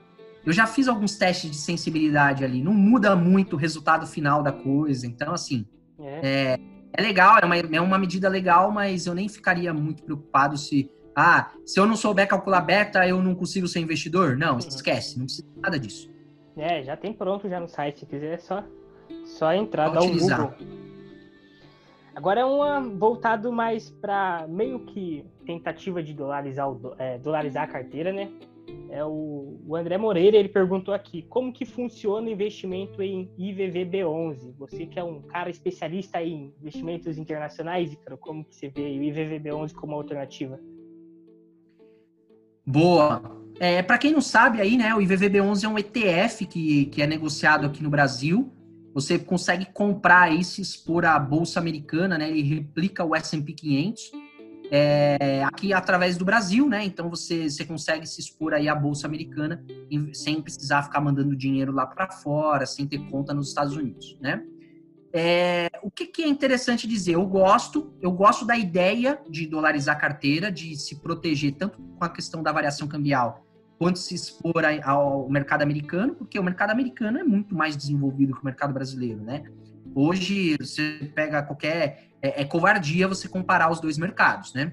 [0.46, 2.62] eu já fiz alguns testes de sensibilidade ali.
[2.62, 5.04] Não muda muito o resultado final da coisa.
[5.04, 5.66] Então, assim.
[5.98, 6.58] É, é,
[6.92, 10.88] é legal, é uma, é uma medida legal, mas eu nem ficaria muito preocupado se
[11.20, 14.36] ah, se eu não souber calcular beta, eu não consigo ser investidor?
[14.36, 14.58] Não, uhum.
[14.58, 16.08] esquece, não precisa nada disso.
[16.56, 18.62] É, já tem pronto já no site, se quiser é só,
[19.24, 20.52] só entrar, dar um Google.
[22.14, 27.66] Agora é uma voltado mais para meio que tentativa de dolarizar, o, é, dolarizar a
[27.66, 28.30] carteira, né?
[28.88, 34.54] É o, o, André Moreira, ele perguntou aqui, como que funciona o investimento em IVVB11?
[34.56, 39.72] Você que é um cara especialista em investimentos internacionais, como que você vê o IVVB11
[39.74, 40.60] como alternativa?
[42.68, 43.22] Boa.
[43.58, 47.06] É, para quem não sabe aí, né, o IVVB11 é um ETF que, que é
[47.06, 48.52] negociado aqui no Brasil.
[48.92, 52.28] Você consegue comprar e se expor à bolsa americana, né?
[52.28, 54.12] Ele replica o S&P 500
[54.70, 56.84] é, aqui através do Brasil, né?
[56.84, 59.64] Então você, você consegue se expor aí à bolsa americana
[60.12, 64.42] sem precisar ficar mandando dinheiro lá para fora, sem ter conta nos Estados Unidos, né?
[65.12, 67.14] É, o que, que, é interessante dizer?
[67.14, 72.04] Eu gosto, eu gosto da ideia de dolarizar a carteira, de se proteger tanto com
[72.04, 73.46] a questão da variação cambial,
[73.78, 78.42] quanto se expor ao mercado americano, porque o mercado americano é muito mais desenvolvido que
[78.42, 79.44] o mercado brasileiro, né?
[79.94, 82.08] hoje você pega qualquer.
[82.20, 84.72] É, é, covardia você comparar os dois mercados, né?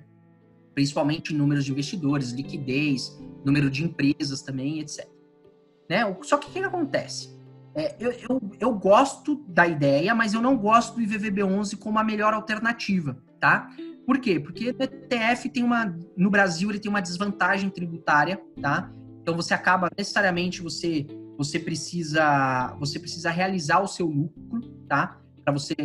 [0.74, 5.08] Principalmente números de investidores, liquidez, número de empresas também, etc.
[5.88, 6.00] Né?
[6.24, 7.35] Só que o que acontece?
[7.76, 12.04] É, eu, eu, eu, gosto da ideia, mas eu não gosto do IVVB11 como a
[12.04, 13.70] melhor alternativa, tá?
[14.06, 14.40] Por quê?
[14.40, 15.94] Porque o ETF tem uma.
[16.16, 18.90] No Brasil, ele tem uma desvantagem tributária, tá?
[19.22, 21.06] Então você acaba necessariamente você
[21.38, 25.20] você precisa você precisa realizar o seu lucro, tá?
[25.44, 25.76] Para você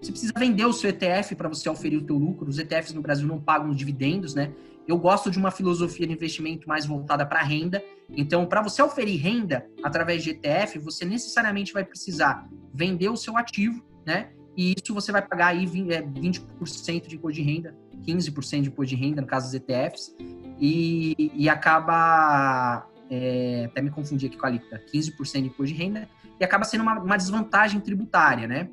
[0.00, 2.48] você precisa vender o seu ETF para você oferir o teu lucro.
[2.48, 4.52] Os ETFs no Brasil não pagam os dividendos, né?
[4.86, 7.82] Eu gosto de uma filosofia de investimento mais voltada para renda.
[8.10, 13.36] Então, para você oferir renda através de ETF, você necessariamente vai precisar vender o seu
[13.36, 14.30] ativo, né?
[14.56, 16.02] E isso você vai pagar aí 20% é,
[17.08, 17.74] de imposto de renda,
[18.06, 20.14] 15% de imposto de renda no caso dos ETFs,
[20.60, 25.74] e, e acaba é, até me confundi aqui com a alíquota, 15% de imposto de
[25.74, 28.68] renda, e acaba sendo uma, uma desvantagem tributária, né?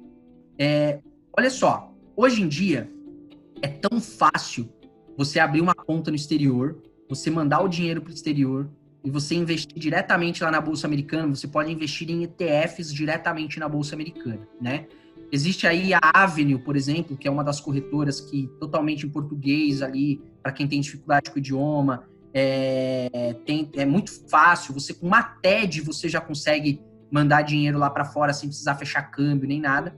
[0.57, 0.99] É,
[1.35, 2.91] olha só, hoje em dia
[3.61, 4.71] é tão fácil
[5.17, 8.69] você abrir uma conta no exterior, você mandar o dinheiro para o exterior
[9.03, 13.67] e você investir diretamente lá na Bolsa Americana, você pode investir em ETFs diretamente na
[13.67, 14.87] Bolsa Americana, né?
[15.31, 19.81] Existe aí a Avenue, por exemplo, que é uma das corretoras que totalmente em português
[19.81, 24.73] ali, para quem tem dificuldade com o idioma, é, tem, é muito fácil.
[24.73, 29.03] Você com uma TED você já consegue mandar dinheiro lá para fora sem precisar fechar
[29.03, 29.95] câmbio nem nada.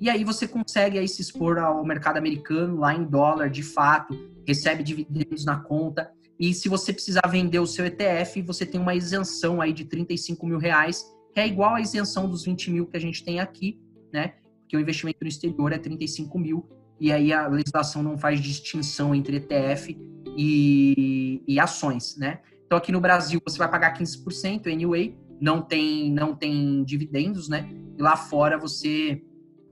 [0.00, 4.14] E aí você consegue aí se expor ao mercado americano lá em dólar, de fato,
[4.46, 6.10] recebe dividendos na conta.
[6.38, 10.46] E se você precisar vender o seu ETF, você tem uma isenção aí de 35
[10.46, 13.80] mil reais, que é igual à isenção dos 20 mil que a gente tem aqui,
[14.12, 14.34] né?
[14.60, 16.68] Porque o investimento no exterior é 35 mil,
[17.00, 19.96] e aí a legislação não faz distinção entre ETF
[20.36, 22.40] e, e ações, né?
[22.66, 27.68] Então aqui no Brasil você vai pagar 15% anyway, não tem não tem dividendos, né?
[27.96, 29.22] E lá fora você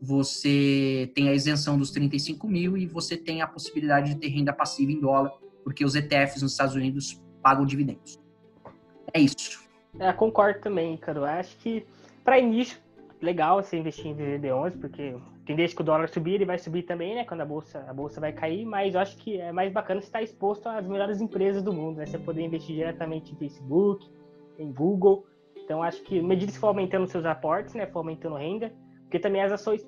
[0.04, 4.52] você tem a isenção dos 35 mil e você tem a possibilidade de ter renda
[4.52, 8.20] passiva em dólar, porque os ETFs nos Estados Unidos pagam dividendos.
[9.12, 9.64] É isso.
[9.98, 11.24] É, concordo também, Caro.
[11.24, 11.86] Acho que
[12.22, 12.78] para início
[13.22, 15.14] legal você investir em VVB11, porque
[15.46, 17.24] tendência que o dólar subir, ele vai subir também, né?
[17.24, 20.06] Quando a bolsa, a bolsa vai cair, mas eu acho que é mais bacana você
[20.06, 22.06] estar exposto às melhores empresas do mundo, né?
[22.06, 24.06] Você poder investir diretamente em Facebook,
[24.58, 25.26] em Google.
[25.56, 27.86] Então, acho que, medida que for aumentando seus aportes, né?
[27.86, 28.72] For aumentando renda,
[29.14, 29.86] porque também as ações.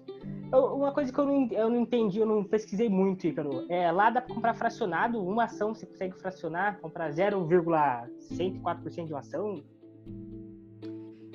[0.53, 3.91] Eu, uma coisa que eu não, eu não entendi, eu não pesquisei muito, Ícaro, é
[3.91, 9.65] lá dá para comprar fracionado, uma ação você consegue fracionar, comprar 0,104% de uma ação.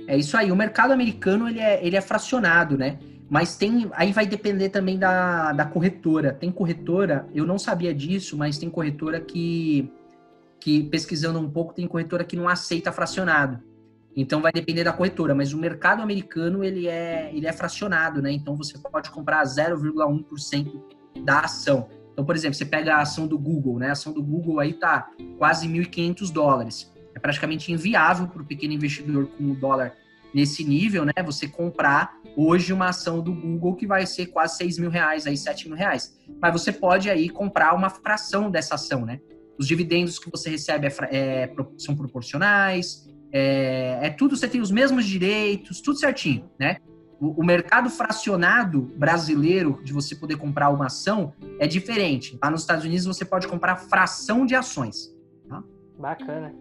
[0.07, 0.49] É isso aí.
[0.53, 2.97] O mercado americano ele é, ele é fracionado, né?
[3.29, 3.89] Mas tem.
[3.93, 6.33] Aí vai depender também da, da corretora.
[6.33, 9.91] Tem corretora, eu não sabia disso, mas tem corretora que,
[10.61, 13.61] que, pesquisando um pouco, tem corretora que não aceita fracionado.
[14.15, 18.31] Então vai depender da corretora, mas o mercado americano ele é, ele é fracionado, né?
[18.31, 20.81] Então você pode comprar 0,1%
[21.23, 21.89] da ação.
[22.11, 23.89] Então, por exemplo, você pega a ação do Google, né?
[23.89, 26.91] A ação do Google aí tá quase 1.500 dólares.
[27.15, 29.95] É praticamente inviável para o pequeno investidor com o dólar
[30.33, 31.13] nesse nível, né?
[31.25, 35.37] Você comprar hoje uma ação do Google que vai ser quase 6 mil reais, aí
[35.37, 36.17] 7 mil reais.
[36.41, 39.19] Mas você pode aí comprar uma fração dessa ação, né?
[39.57, 44.71] Os dividendos que você recebe é, é, são proporcionais, é, é, tudo, você tem os
[44.71, 46.77] mesmos direitos, tudo certinho, né?
[47.19, 52.37] O, o, mercado fracionado brasileiro, de você poder comprar uma ação, é diferente.
[52.41, 55.15] Lá nos Estados Unidos você pode comprar fração de ações.
[55.47, 55.63] Tá?
[55.99, 56.53] Bacana.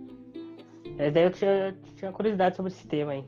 [0.99, 3.25] É, daí eu tinha, tinha curiosidade sobre esse tema aí.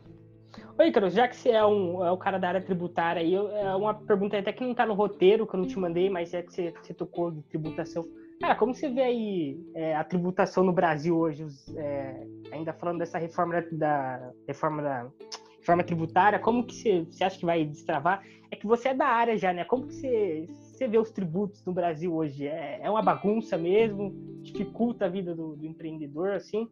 [0.78, 3.74] Oi, Carlos, já que você é, um, é o cara da área tributária aí, é
[3.74, 6.42] uma pergunta até que não está no roteiro, que eu não te mandei, mas é
[6.42, 8.05] que você, você tocou de tributação.
[8.40, 12.99] Cara, como você vê aí é, a tributação no Brasil hoje, os, é, ainda falando
[12.99, 15.11] dessa reforma da reforma da
[15.59, 18.25] reforma tributária, como que você, você acha que vai destravar?
[18.51, 19.64] É que você é da área já, né?
[19.64, 22.47] Como que você, você vê os tributos no Brasil hoje?
[22.47, 24.12] É, é uma bagunça mesmo?
[24.42, 26.68] Dificulta a vida do, do empreendedor, assim?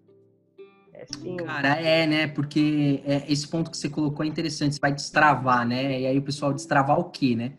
[0.92, 2.26] É sim, Cara, é, né?
[2.26, 6.00] Porque é, esse ponto que você colocou é interessante, você vai destravar, né?
[6.00, 7.52] E aí o pessoal destravar o quê, né?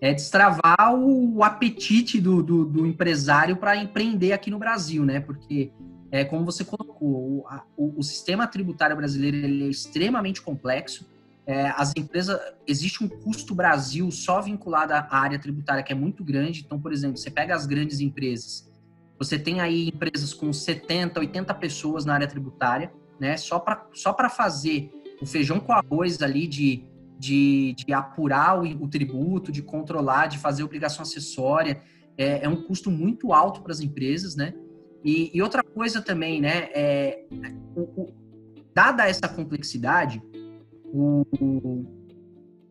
[0.00, 5.20] É destravar o, apetite do, do, do empresário para empreender aqui no Brasil, né?
[5.20, 5.72] Porque,
[6.10, 11.06] é, como você colocou, o, a, o, o sistema tributário brasileiro é extremamente complexo.
[11.46, 16.24] É, as empresas, existe um custo Brasil só vinculado à área tributária que é muito
[16.24, 16.62] grande.
[16.64, 18.70] Então, por exemplo, você pega as grandes empresas,
[19.18, 23.36] você tem aí empresas com 70, 80 pessoas na área tributária, né?
[23.36, 26.84] Só para só fazer o feijão com arroz ali de,
[27.18, 31.80] de, de apurar o, o, tributo, de controlar, de fazer obrigação acessória.
[32.16, 34.54] É, é um custo muito alto para as empresas, né?
[35.04, 36.68] E, e, outra coisa também, né?
[36.74, 37.24] É,
[37.76, 38.14] o, o,
[38.74, 40.22] dada essa complexidade,
[40.84, 41.24] o,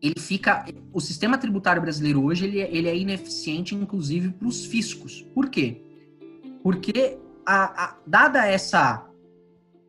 [0.02, 0.64] ele fica.
[0.92, 5.22] O sistema tributário brasileiro hoje ele, é, ele é ineficiente, inclusive, para os fiscos.
[5.34, 5.80] Por quê?
[6.62, 9.06] Porque, a, a, dada essa,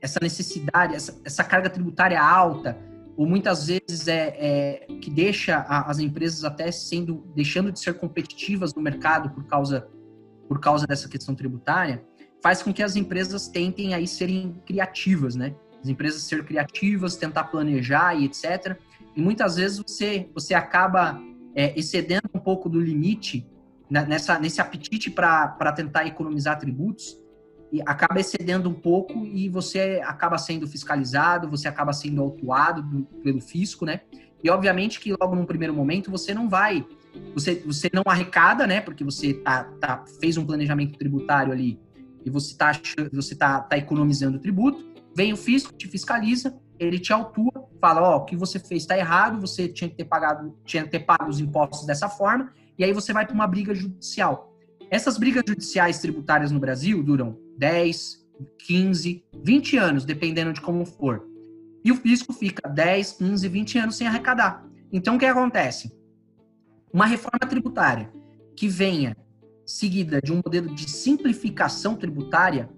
[0.01, 2.77] essa necessidade, essa, essa carga tributária alta,
[3.17, 7.93] ou muitas vezes é, é que deixa a, as empresas até sendo deixando de ser
[7.95, 9.87] competitivas no mercado por causa
[10.47, 12.05] por causa dessa questão tributária,
[12.41, 15.55] faz com que as empresas tentem aí serem criativas, né?
[15.81, 18.77] As empresas ser criativas, tentar planejar e etc.
[19.15, 21.19] E muitas vezes você você acaba
[21.55, 23.47] é, excedendo um pouco do limite
[23.89, 27.17] né, nessa nesse apetite para tentar economizar tributos
[27.75, 33.03] e acaba excedendo um pouco e você acaba sendo fiscalizado, você acaba sendo autuado do,
[33.21, 33.99] pelo fisco, né?
[34.41, 36.85] E obviamente que logo num primeiro momento você não vai,
[37.33, 38.79] você, você não arrecada, né?
[38.79, 41.77] Porque você tá, tá, fez um planejamento tributário ali
[42.25, 42.71] e você está
[43.11, 48.01] você tá, tá economizando o tributo, vem o fisco, te fiscaliza, ele te autua, fala,
[48.01, 50.91] ó, oh, o que você fez está errado, você tinha que ter pagado, tinha que
[50.91, 54.53] ter pago os impostos dessa forma, e aí você vai para uma briga judicial.
[54.89, 58.25] Essas brigas judiciais tributárias no Brasil duram 10,
[58.65, 61.27] 15, 20 anos, dependendo de como for.
[61.83, 64.65] E o fisco fica 10, 15, 20 anos sem arrecadar.
[64.91, 65.93] Então, o que acontece?
[66.91, 68.11] Uma reforma tributária
[68.55, 69.15] que venha
[69.65, 72.69] seguida de um modelo de simplificação tributária,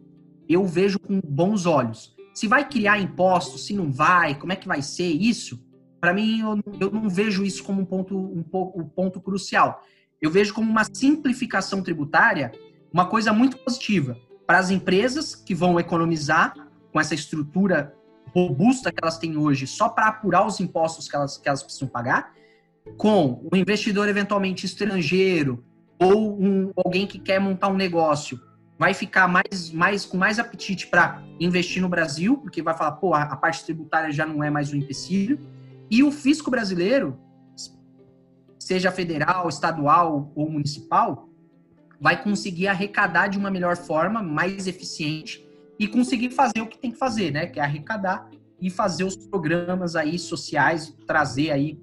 [0.48, 2.16] eu vejo com bons olhos.
[2.34, 5.64] Se vai criar impostos, se não vai, como é que vai ser isso?
[6.00, 6.42] Para mim,
[6.80, 8.44] eu, não vejo isso como um ponto, um,
[8.76, 9.84] um ponto crucial.
[10.22, 12.52] Eu vejo como uma simplificação tributária
[12.92, 16.56] uma coisa muito positiva para as empresas que vão economizar
[16.92, 17.94] com essa estrutura
[18.34, 21.88] robusta que elas têm hoje só para apurar os impostos que elas, que elas precisam
[21.88, 22.34] pagar,
[22.98, 25.64] com o investidor eventualmente estrangeiro
[26.00, 28.40] ou um, alguém que quer montar um negócio
[28.80, 33.14] vai ficar mais, mais com mais apetite para investir no Brasil, porque vai falar, pô,
[33.14, 35.40] a, a parte tributária já não é mais um empecilho.
[35.90, 37.20] E o fisco brasileiro,
[38.60, 41.27] seja federal, estadual ou municipal,
[42.00, 45.46] vai conseguir arrecadar de uma melhor forma, mais eficiente
[45.80, 47.48] e conseguir fazer o que tem que fazer, né?
[47.48, 48.30] Que é arrecadar
[48.60, 51.80] e fazer os programas aí sociais, trazer aí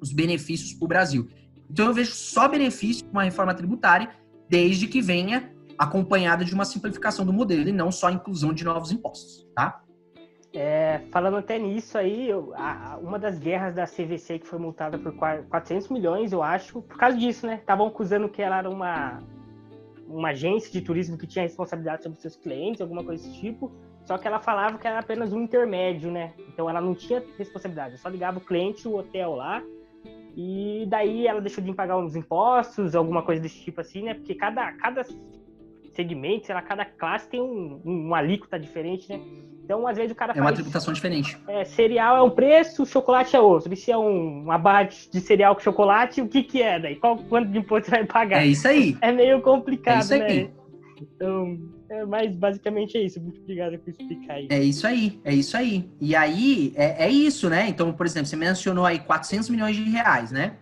[0.00, 1.28] os benefícios para o Brasil.
[1.70, 4.10] Então eu vejo só benefício com uma reforma tributária,
[4.48, 8.64] desde que venha acompanhada de uma simplificação do modelo e não só a inclusão de
[8.64, 9.82] novos impostos, tá?
[10.54, 14.98] É, falando até nisso aí, eu, a, uma das guerras da CVC que foi multada
[14.98, 17.56] por 400 milhões, eu acho, por causa disso, né?
[17.56, 19.22] Estavam acusando que ela era uma
[20.08, 23.72] uma agência de turismo que tinha responsabilidade sobre seus clientes, alguma coisa desse tipo.
[24.04, 26.32] Só que ela falava que era apenas um intermédio, né?
[26.48, 29.62] Então ela não tinha responsabilidade, só ligava o cliente, o hotel lá.
[30.36, 34.14] E daí ela deixou de pagar uns impostos, alguma coisa desse tipo assim, né?
[34.14, 35.02] Porque cada, cada
[35.92, 39.18] segmento, sei lá, cada classe tem um, um, alíquota diferente, né?
[39.66, 41.36] Então, às vezes o cara É uma tributação diferente.
[41.48, 43.74] É, cereal é um preço, chocolate é outro.
[43.74, 46.94] E se é um, uma barra de cereal com chocolate, o que que é daí?
[46.94, 48.42] Qual, quanto de imposto você vai pagar?
[48.42, 48.96] É isso aí.
[49.00, 50.44] É meio complicado, é isso aí.
[50.44, 50.50] né?
[51.02, 51.58] Então,
[51.90, 53.20] é, mas basicamente é isso.
[53.20, 54.46] Muito obrigado por explicar aí.
[54.48, 55.90] É isso aí, é isso aí.
[56.00, 57.68] E aí, é, é isso, né?
[57.68, 60.58] Então, por exemplo, você mencionou aí 400 milhões de reais, né?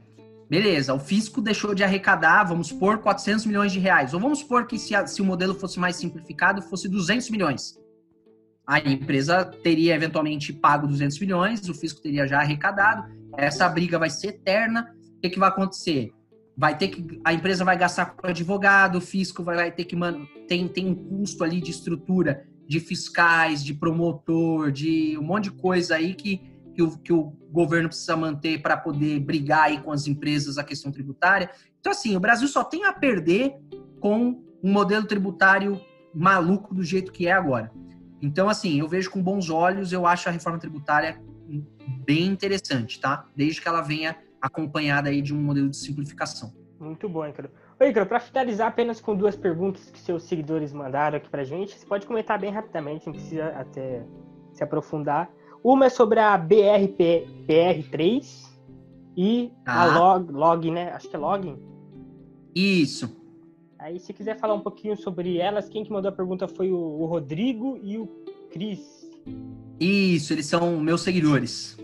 [0.48, 4.14] Beleza, o fisco deixou de arrecadar, vamos supor, 400 milhões de reais.
[4.14, 7.83] Ou vamos supor que se, a, se o modelo fosse mais simplificado, fosse 200 milhões
[8.66, 14.10] a empresa teria eventualmente pago 200 milhões, o fisco teria já arrecadado, essa briga vai
[14.10, 14.94] ser eterna.
[15.16, 16.12] O que, que vai acontecer?
[16.56, 19.96] Vai ter que a empresa vai gastar com advogado, o fisco vai, vai ter que
[19.96, 25.44] mano, tem tem um custo ali de estrutura, de fiscais, de promotor, de um monte
[25.44, 29.80] de coisa aí que que o, que o governo precisa manter para poder brigar aí
[29.80, 31.50] com as empresas a questão tributária.
[31.80, 33.54] Então assim, o Brasil só tem a perder
[34.00, 35.80] com um modelo tributário
[36.14, 37.70] maluco do jeito que é agora.
[38.24, 41.20] Então, assim, eu vejo com bons olhos, eu acho a reforma tributária
[42.06, 43.26] bem interessante, tá?
[43.36, 46.54] Desde que ela venha acompanhada aí de um modelo de simplificação.
[46.80, 47.50] Muito bom, Ícaro.
[47.78, 51.78] Oi, Ícaro, para finalizar apenas com duas perguntas que seus seguidores mandaram aqui pra gente,
[51.78, 54.02] você pode comentar bem rapidamente, não precisa até
[54.54, 55.30] se aprofundar.
[55.62, 58.24] Uma é sobre a BRP, BR3
[59.18, 59.82] e ah.
[59.82, 60.92] a log, log, né?
[60.92, 61.58] Acho que é login.
[62.54, 63.23] Isso.
[63.84, 67.04] Aí, se quiser falar um pouquinho sobre elas, quem que mandou a pergunta foi o,
[67.04, 68.06] Rodrigo e o
[68.50, 68.80] Cris.
[69.78, 71.76] Isso, eles são meus seguidores.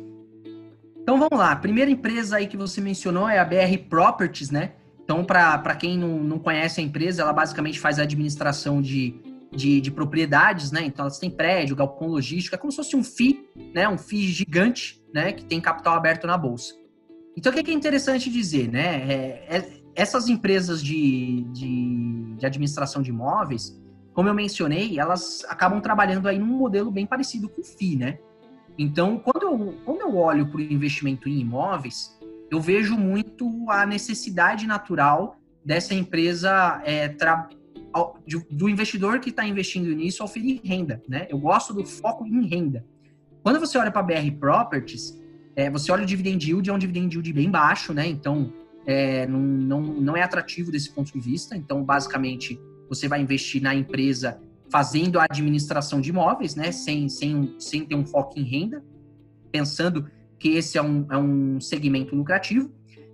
[0.96, 1.52] Então vamos lá.
[1.52, 4.72] A primeira empresa aí que você mencionou é a BR Properties, né?
[5.04, 9.20] Então, para quem não, não conhece a empresa, ela basicamente faz a administração de,
[9.54, 10.82] de, de, propriedades, né?
[10.82, 13.44] Então, elas têm prédio, galpão logístico, é como se fosse um FI,
[13.74, 13.86] né?
[13.86, 15.32] Um FI gigante, né?
[15.32, 16.74] Que tem capital aberto na bolsa.
[17.36, 19.12] Então, o que é interessante dizer, né?
[19.12, 23.78] É, é, essas empresas de, de, de, administração de imóveis,
[24.14, 28.18] como eu mencionei, elas acabam trabalhando aí num modelo bem parecido com o FI, né?
[28.78, 32.18] Então, quando eu, quando eu olho para o investimento em imóveis,
[32.50, 37.14] eu vejo muito a necessidade natural dessa empresa é,
[38.50, 41.26] do investidor que está investindo nisso oferir renda, né?
[41.28, 42.86] Eu gosto do foco em renda.
[43.42, 45.20] Quando você olha para BR Properties,
[45.54, 48.06] é, você olha o dividend yield, é um dividend yield bem baixo, né?
[48.06, 48.50] Então,
[48.90, 51.56] é, não, não, não é atrativo desse ponto de vista.
[51.56, 56.72] Então, basicamente, você vai investir na empresa fazendo a administração de imóveis, né?
[56.72, 58.84] Sem, sem, sem ter um foco em renda,
[59.52, 62.68] pensando que esse é um, é um segmento lucrativo.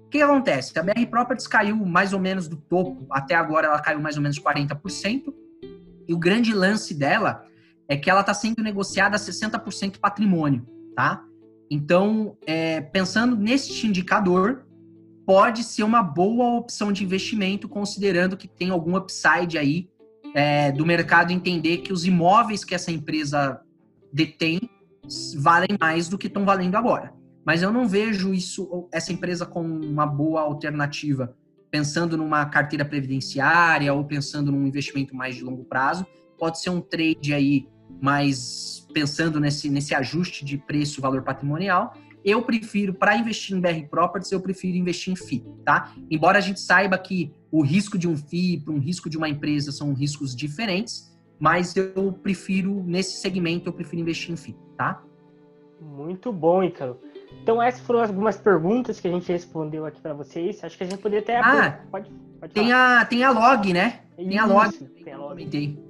[0.06, 0.78] O que acontece?
[0.78, 4.22] A BR Properties caiu mais ou menos do topo, até agora ela caiu mais ou
[4.22, 5.34] menos 40%,
[6.08, 7.44] e o grande lance dela
[7.88, 11.22] é que ela está sendo negociada a 60% patrimônio, tá?
[11.70, 14.65] Então, é, pensando neste indicador,
[15.26, 19.90] pode ser uma boa opção de investimento, considerando que tem algum upside aí
[20.32, 23.60] é, do mercado entender que os imóveis que essa empresa
[24.12, 24.60] detém
[25.36, 27.12] valem mais do que estão valendo agora.
[27.44, 31.36] Mas eu não vejo isso, essa empresa como uma boa alternativa,
[31.70, 36.06] pensando numa carteira previdenciária ou pensando num investimento mais de longo prazo.
[36.38, 37.68] Pode ser um trade aí,
[38.00, 41.94] mais pensando nesse, nesse ajuste de preço-valor patrimonial.
[42.26, 45.92] Eu prefiro, para investir em BR Properties, eu prefiro investir em FII, tá?
[46.10, 49.28] Embora a gente saiba que o risco de um FII para um risco de uma
[49.28, 55.00] empresa são riscos diferentes, mas eu prefiro, nesse segmento, eu prefiro investir em FII, tá?
[55.80, 56.98] Muito bom, Icaro.
[57.40, 60.64] Então essas foram algumas perguntas que a gente respondeu aqui para vocês.
[60.64, 61.38] Acho que a gente poderia até...
[61.38, 62.10] Ah, pode,
[62.40, 64.00] pode tem, a, tem a log, né?
[64.16, 64.72] Tem Isso, a log.
[65.04, 65.86] Tem a log.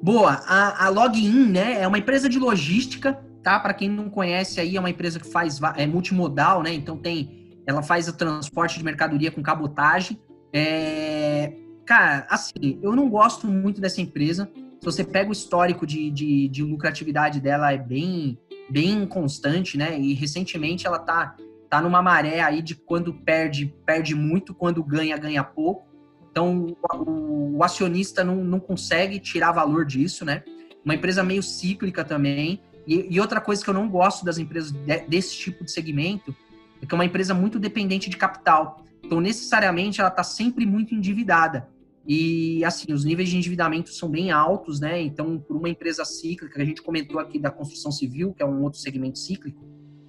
[0.00, 3.18] Boa, a, a Login, né, é uma empresa de logística,
[3.48, 3.58] tá?
[3.58, 6.74] Para quem não conhece aí, é uma empresa que faz é multimodal, né?
[6.74, 10.20] Então tem, ela faz o transporte de mercadoria com cabotagem.
[10.52, 11.54] É,
[11.86, 14.50] cara, assim, eu não gosto muito dessa empresa.
[14.54, 18.38] Se você pega o histórico de, de, de lucratividade dela, é bem
[18.70, 19.98] bem constante, né?
[19.98, 21.34] E recentemente ela tá,
[21.70, 25.88] tá numa maré aí de quando perde, perde muito, quando ganha, ganha pouco.
[26.30, 30.42] Então o, o acionista não, não consegue tirar valor disso, né?
[30.84, 32.60] Uma empresa meio cíclica também.
[32.88, 36.34] E, e outra coisa que eu não gosto das empresas de, desse tipo de segmento
[36.80, 38.82] é que é uma empresa muito dependente de capital.
[39.04, 41.68] Então, necessariamente, ela está sempre muito endividada.
[42.06, 45.00] E, assim, os níveis de endividamento são bem altos, né?
[45.02, 48.62] Então, por uma empresa cíclica, a gente comentou aqui da construção civil, que é um
[48.62, 49.62] outro segmento cíclico,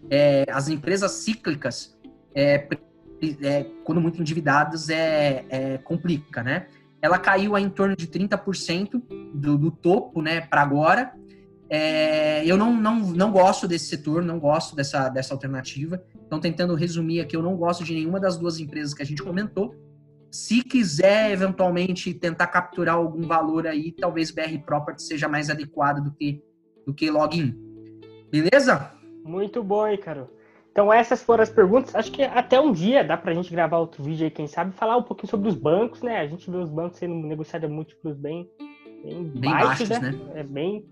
[0.09, 1.97] é, as empresas cíclicas,
[2.33, 2.67] é,
[3.41, 6.67] é, quando muito endividadas, é, é, complica, né?
[7.01, 9.01] Ela caiu em torno de 30%
[9.33, 11.13] do, do topo, né, para agora.
[11.69, 16.01] É, eu não, não, não gosto desse setor, não gosto dessa, dessa alternativa.
[16.25, 19.21] Então, tentando resumir aqui, eu não gosto de nenhuma das duas empresas que a gente
[19.21, 19.75] comentou
[20.31, 26.11] se quiser eventualmente tentar capturar algum valor aí, talvez BR Property seja mais adequado do
[26.11, 26.43] que
[26.85, 27.55] do que login.
[28.31, 28.91] Beleza?
[29.23, 30.29] Muito bom, Ícaro.
[30.71, 31.93] Então essas foram as perguntas.
[31.95, 34.97] Acho que até um dia dá pra gente gravar outro vídeo aí, quem sabe, falar
[34.97, 36.19] um pouquinho sobre os bancos, né?
[36.19, 38.49] A gente vê os bancos sendo negociados a múltiplos bem,
[39.03, 40.11] bem, bem baixos, baixos né?
[40.11, 40.39] né?
[40.39, 40.85] É bem.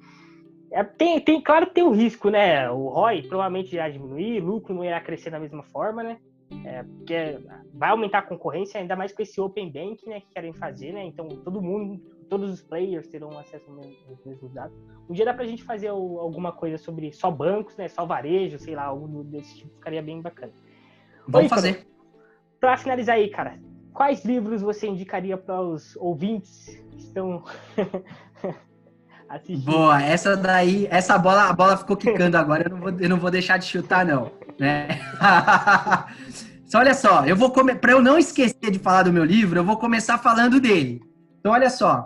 [0.72, 2.70] É, tem, tem, claro que tem o risco, né?
[2.70, 6.18] O ROI provavelmente irá diminuir, o lucro não irá crescer da mesma forma, né?
[6.65, 7.39] É, porque
[7.74, 11.03] vai aumentar a concorrência, ainda mais com esse Open Bank né, que querem fazer, né?
[11.03, 14.78] Então todo mundo, todos os players terão acesso aos mesmos dados.
[15.09, 17.88] Um dia dá pra gente fazer alguma coisa sobre só bancos, né?
[17.88, 20.53] Só varejo, sei lá, algo desse tipo, ficaria bem bacana.
[21.28, 21.88] Vamos Oi, fazer.
[22.59, 23.59] Para finalizar aí, cara,
[23.93, 27.43] quais livros você indicaria para os ouvintes que estão
[29.30, 29.72] assistindo?
[29.72, 33.18] Boa, essa daí, essa bola, a bola ficou quicando agora, eu não vou, eu não
[33.18, 35.00] vou deixar de chutar, não né?
[36.74, 39.78] olha só, eu vou para eu não esquecer de falar do meu livro, eu vou
[39.78, 41.02] começar falando dele.
[41.40, 42.04] Então olha só,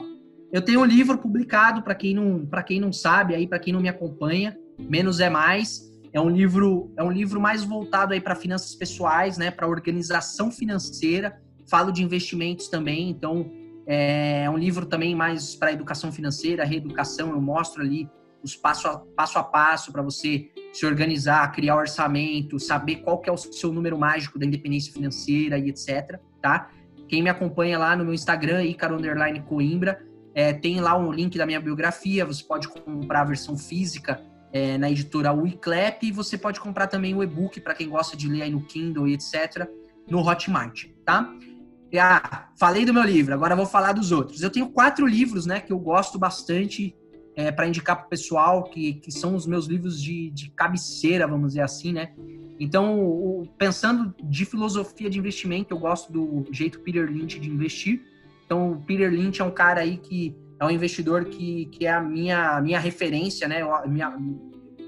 [0.52, 3.82] eu tenho um livro publicado para quem não quem não sabe aí para quem não
[3.82, 5.90] me acompanha, menos é mais.
[6.14, 9.50] É um livro é um livro mais voltado aí para finanças pessoais, né?
[9.50, 11.40] Para organização financeira.
[11.70, 13.50] Falo de investimentos também, então
[13.94, 17.32] é um livro também mais para educação financeira, reeducação.
[17.32, 18.10] Eu mostro ali
[18.42, 23.34] os passo a passo, passo para você se organizar, criar orçamento, saber qual que é
[23.34, 26.70] o seu número mágico da independência financeira e etc, tá?
[27.10, 30.02] Quem me acompanha lá no meu Instagram, Icaro Underline Coimbra,
[30.34, 34.22] é, tem lá um link da minha biografia, você pode comprar a versão física
[34.54, 38.30] é, na editora Wiclap e você pode comprar também o e-book para quem gosta de
[38.30, 39.68] ler aí no Kindle e etc,
[40.10, 41.30] no Hotmart, tá?
[42.00, 44.42] Ah, falei do meu livro, agora vou falar dos outros.
[44.42, 46.96] Eu tenho quatro livros, né, que eu gosto bastante
[47.36, 51.28] é, para indicar para o pessoal, que, que são os meus livros de, de cabeceira,
[51.28, 52.14] vamos dizer assim, né?
[52.60, 58.02] Então, o, pensando de filosofia de investimento, eu gosto do jeito Peter Lynch de investir.
[58.46, 61.92] Então, o Peter Lynch é um cara aí que é um investidor que, que é
[61.92, 63.62] a minha, minha referência, né?
[63.62, 64.16] Eu, minha,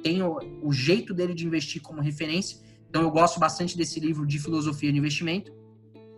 [0.04, 2.60] tenho o jeito dele de investir como referência.
[2.90, 5.52] Então eu gosto bastante desse livro de filosofia de investimento.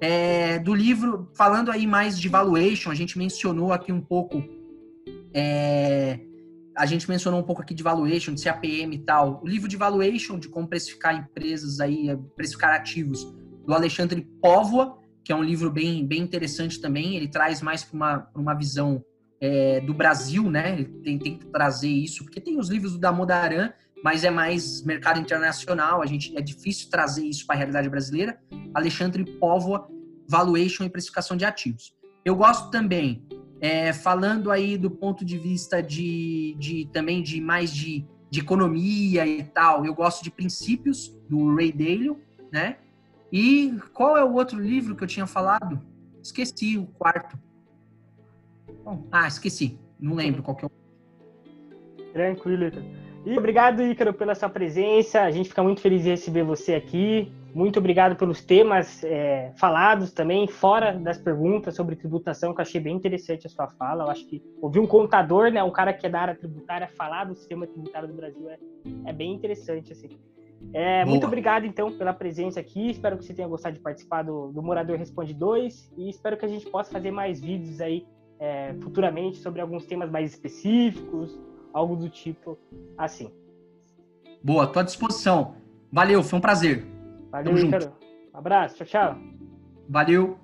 [0.01, 4.43] É, do livro, falando aí mais de valuation, a gente mencionou aqui um pouco.
[5.33, 6.19] É,
[6.75, 9.41] a gente mencionou um pouco aqui de valuation, de CAPM e tal.
[9.43, 13.23] O livro de valuation, de como precificar empresas aí, precificar ativos,
[13.65, 17.15] do Alexandre Póvoa, que é um livro bem, bem interessante também.
[17.15, 19.03] Ele traz mais para uma, uma visão
[19.39, 20.73] é, do Brasil, né?
[20.73, 23.71] Ele tem, tem que trazer isso, porque tem os livros do Damodaran,
[24.05, 28.39] mas é mais mercado internacional, a gente é difícil trazer isso para a realidade brasileira.
[28.71, 29.89] Alexandre Póvoa,
[30.29, 31.91] Valuation e Precificação de Ativos.
[32.23, 33.25] Eu gosto também,
[33.59, 39.25] é, falando aí do ponto de vista de, de também de mais de, de economia
[39.25, 42.77] e tal, eu gosto de Princípios, do Ray Dalio, né?
[43.33, 45.81] E qual é o outro livro que eu tinha falado?
[46.21, 47.39] Esqueci o quarto.
[48.83, 49.79] Bom, ah, esqueci.
[49.99, 52.11] Não lembro qual que é o.
[52.13, 53.04] Tranquilo, Ícaro.
[53.25, 55.21] E obrigado, Ícaro, pela sua presença.
[55.21, 57.31] A gente fica muito feliz de receber você aqui.
[57.55, 62.79] Muito obrigado pelos temas é, falados também, fora das perguntas sobre tributação, que eu achei
[62.79, 64.03] bem interessante a sua fala.
[64.03, 67.23] Eu acho que ouvir um contador, né, um cara que é da área tributária, falar
[67.23, 68.59] do sistema tributário do Brasil é,
[69.05, 69.91] é bem interessante.
[69.91, 70.09] Assim.
[70.71, 72.91] É, muito obrigado, então, pela presença aqui.
[72.91, 76.45] Espero que você tenha gostado de participar do, do Morador Responde 2 e espero que
[76.45, 78.05] a gente possa fazer mais vídeos aí
[78.39, 81.39] é, futuramente sobre alguns temas mais específicos,
[81.75, 82.57] algo do tipo
[82.97, 83.29] assim.
[84.41, 85.55] Boa, estou à disposição.
[85.91, 86.85] Valeu, foi um prazer.
[87.29, 87.91] Valeu, Ícaro.
[88.33, 89.17] Um abraço, tchau, tchau.
[89.89, 90.39] Valeu.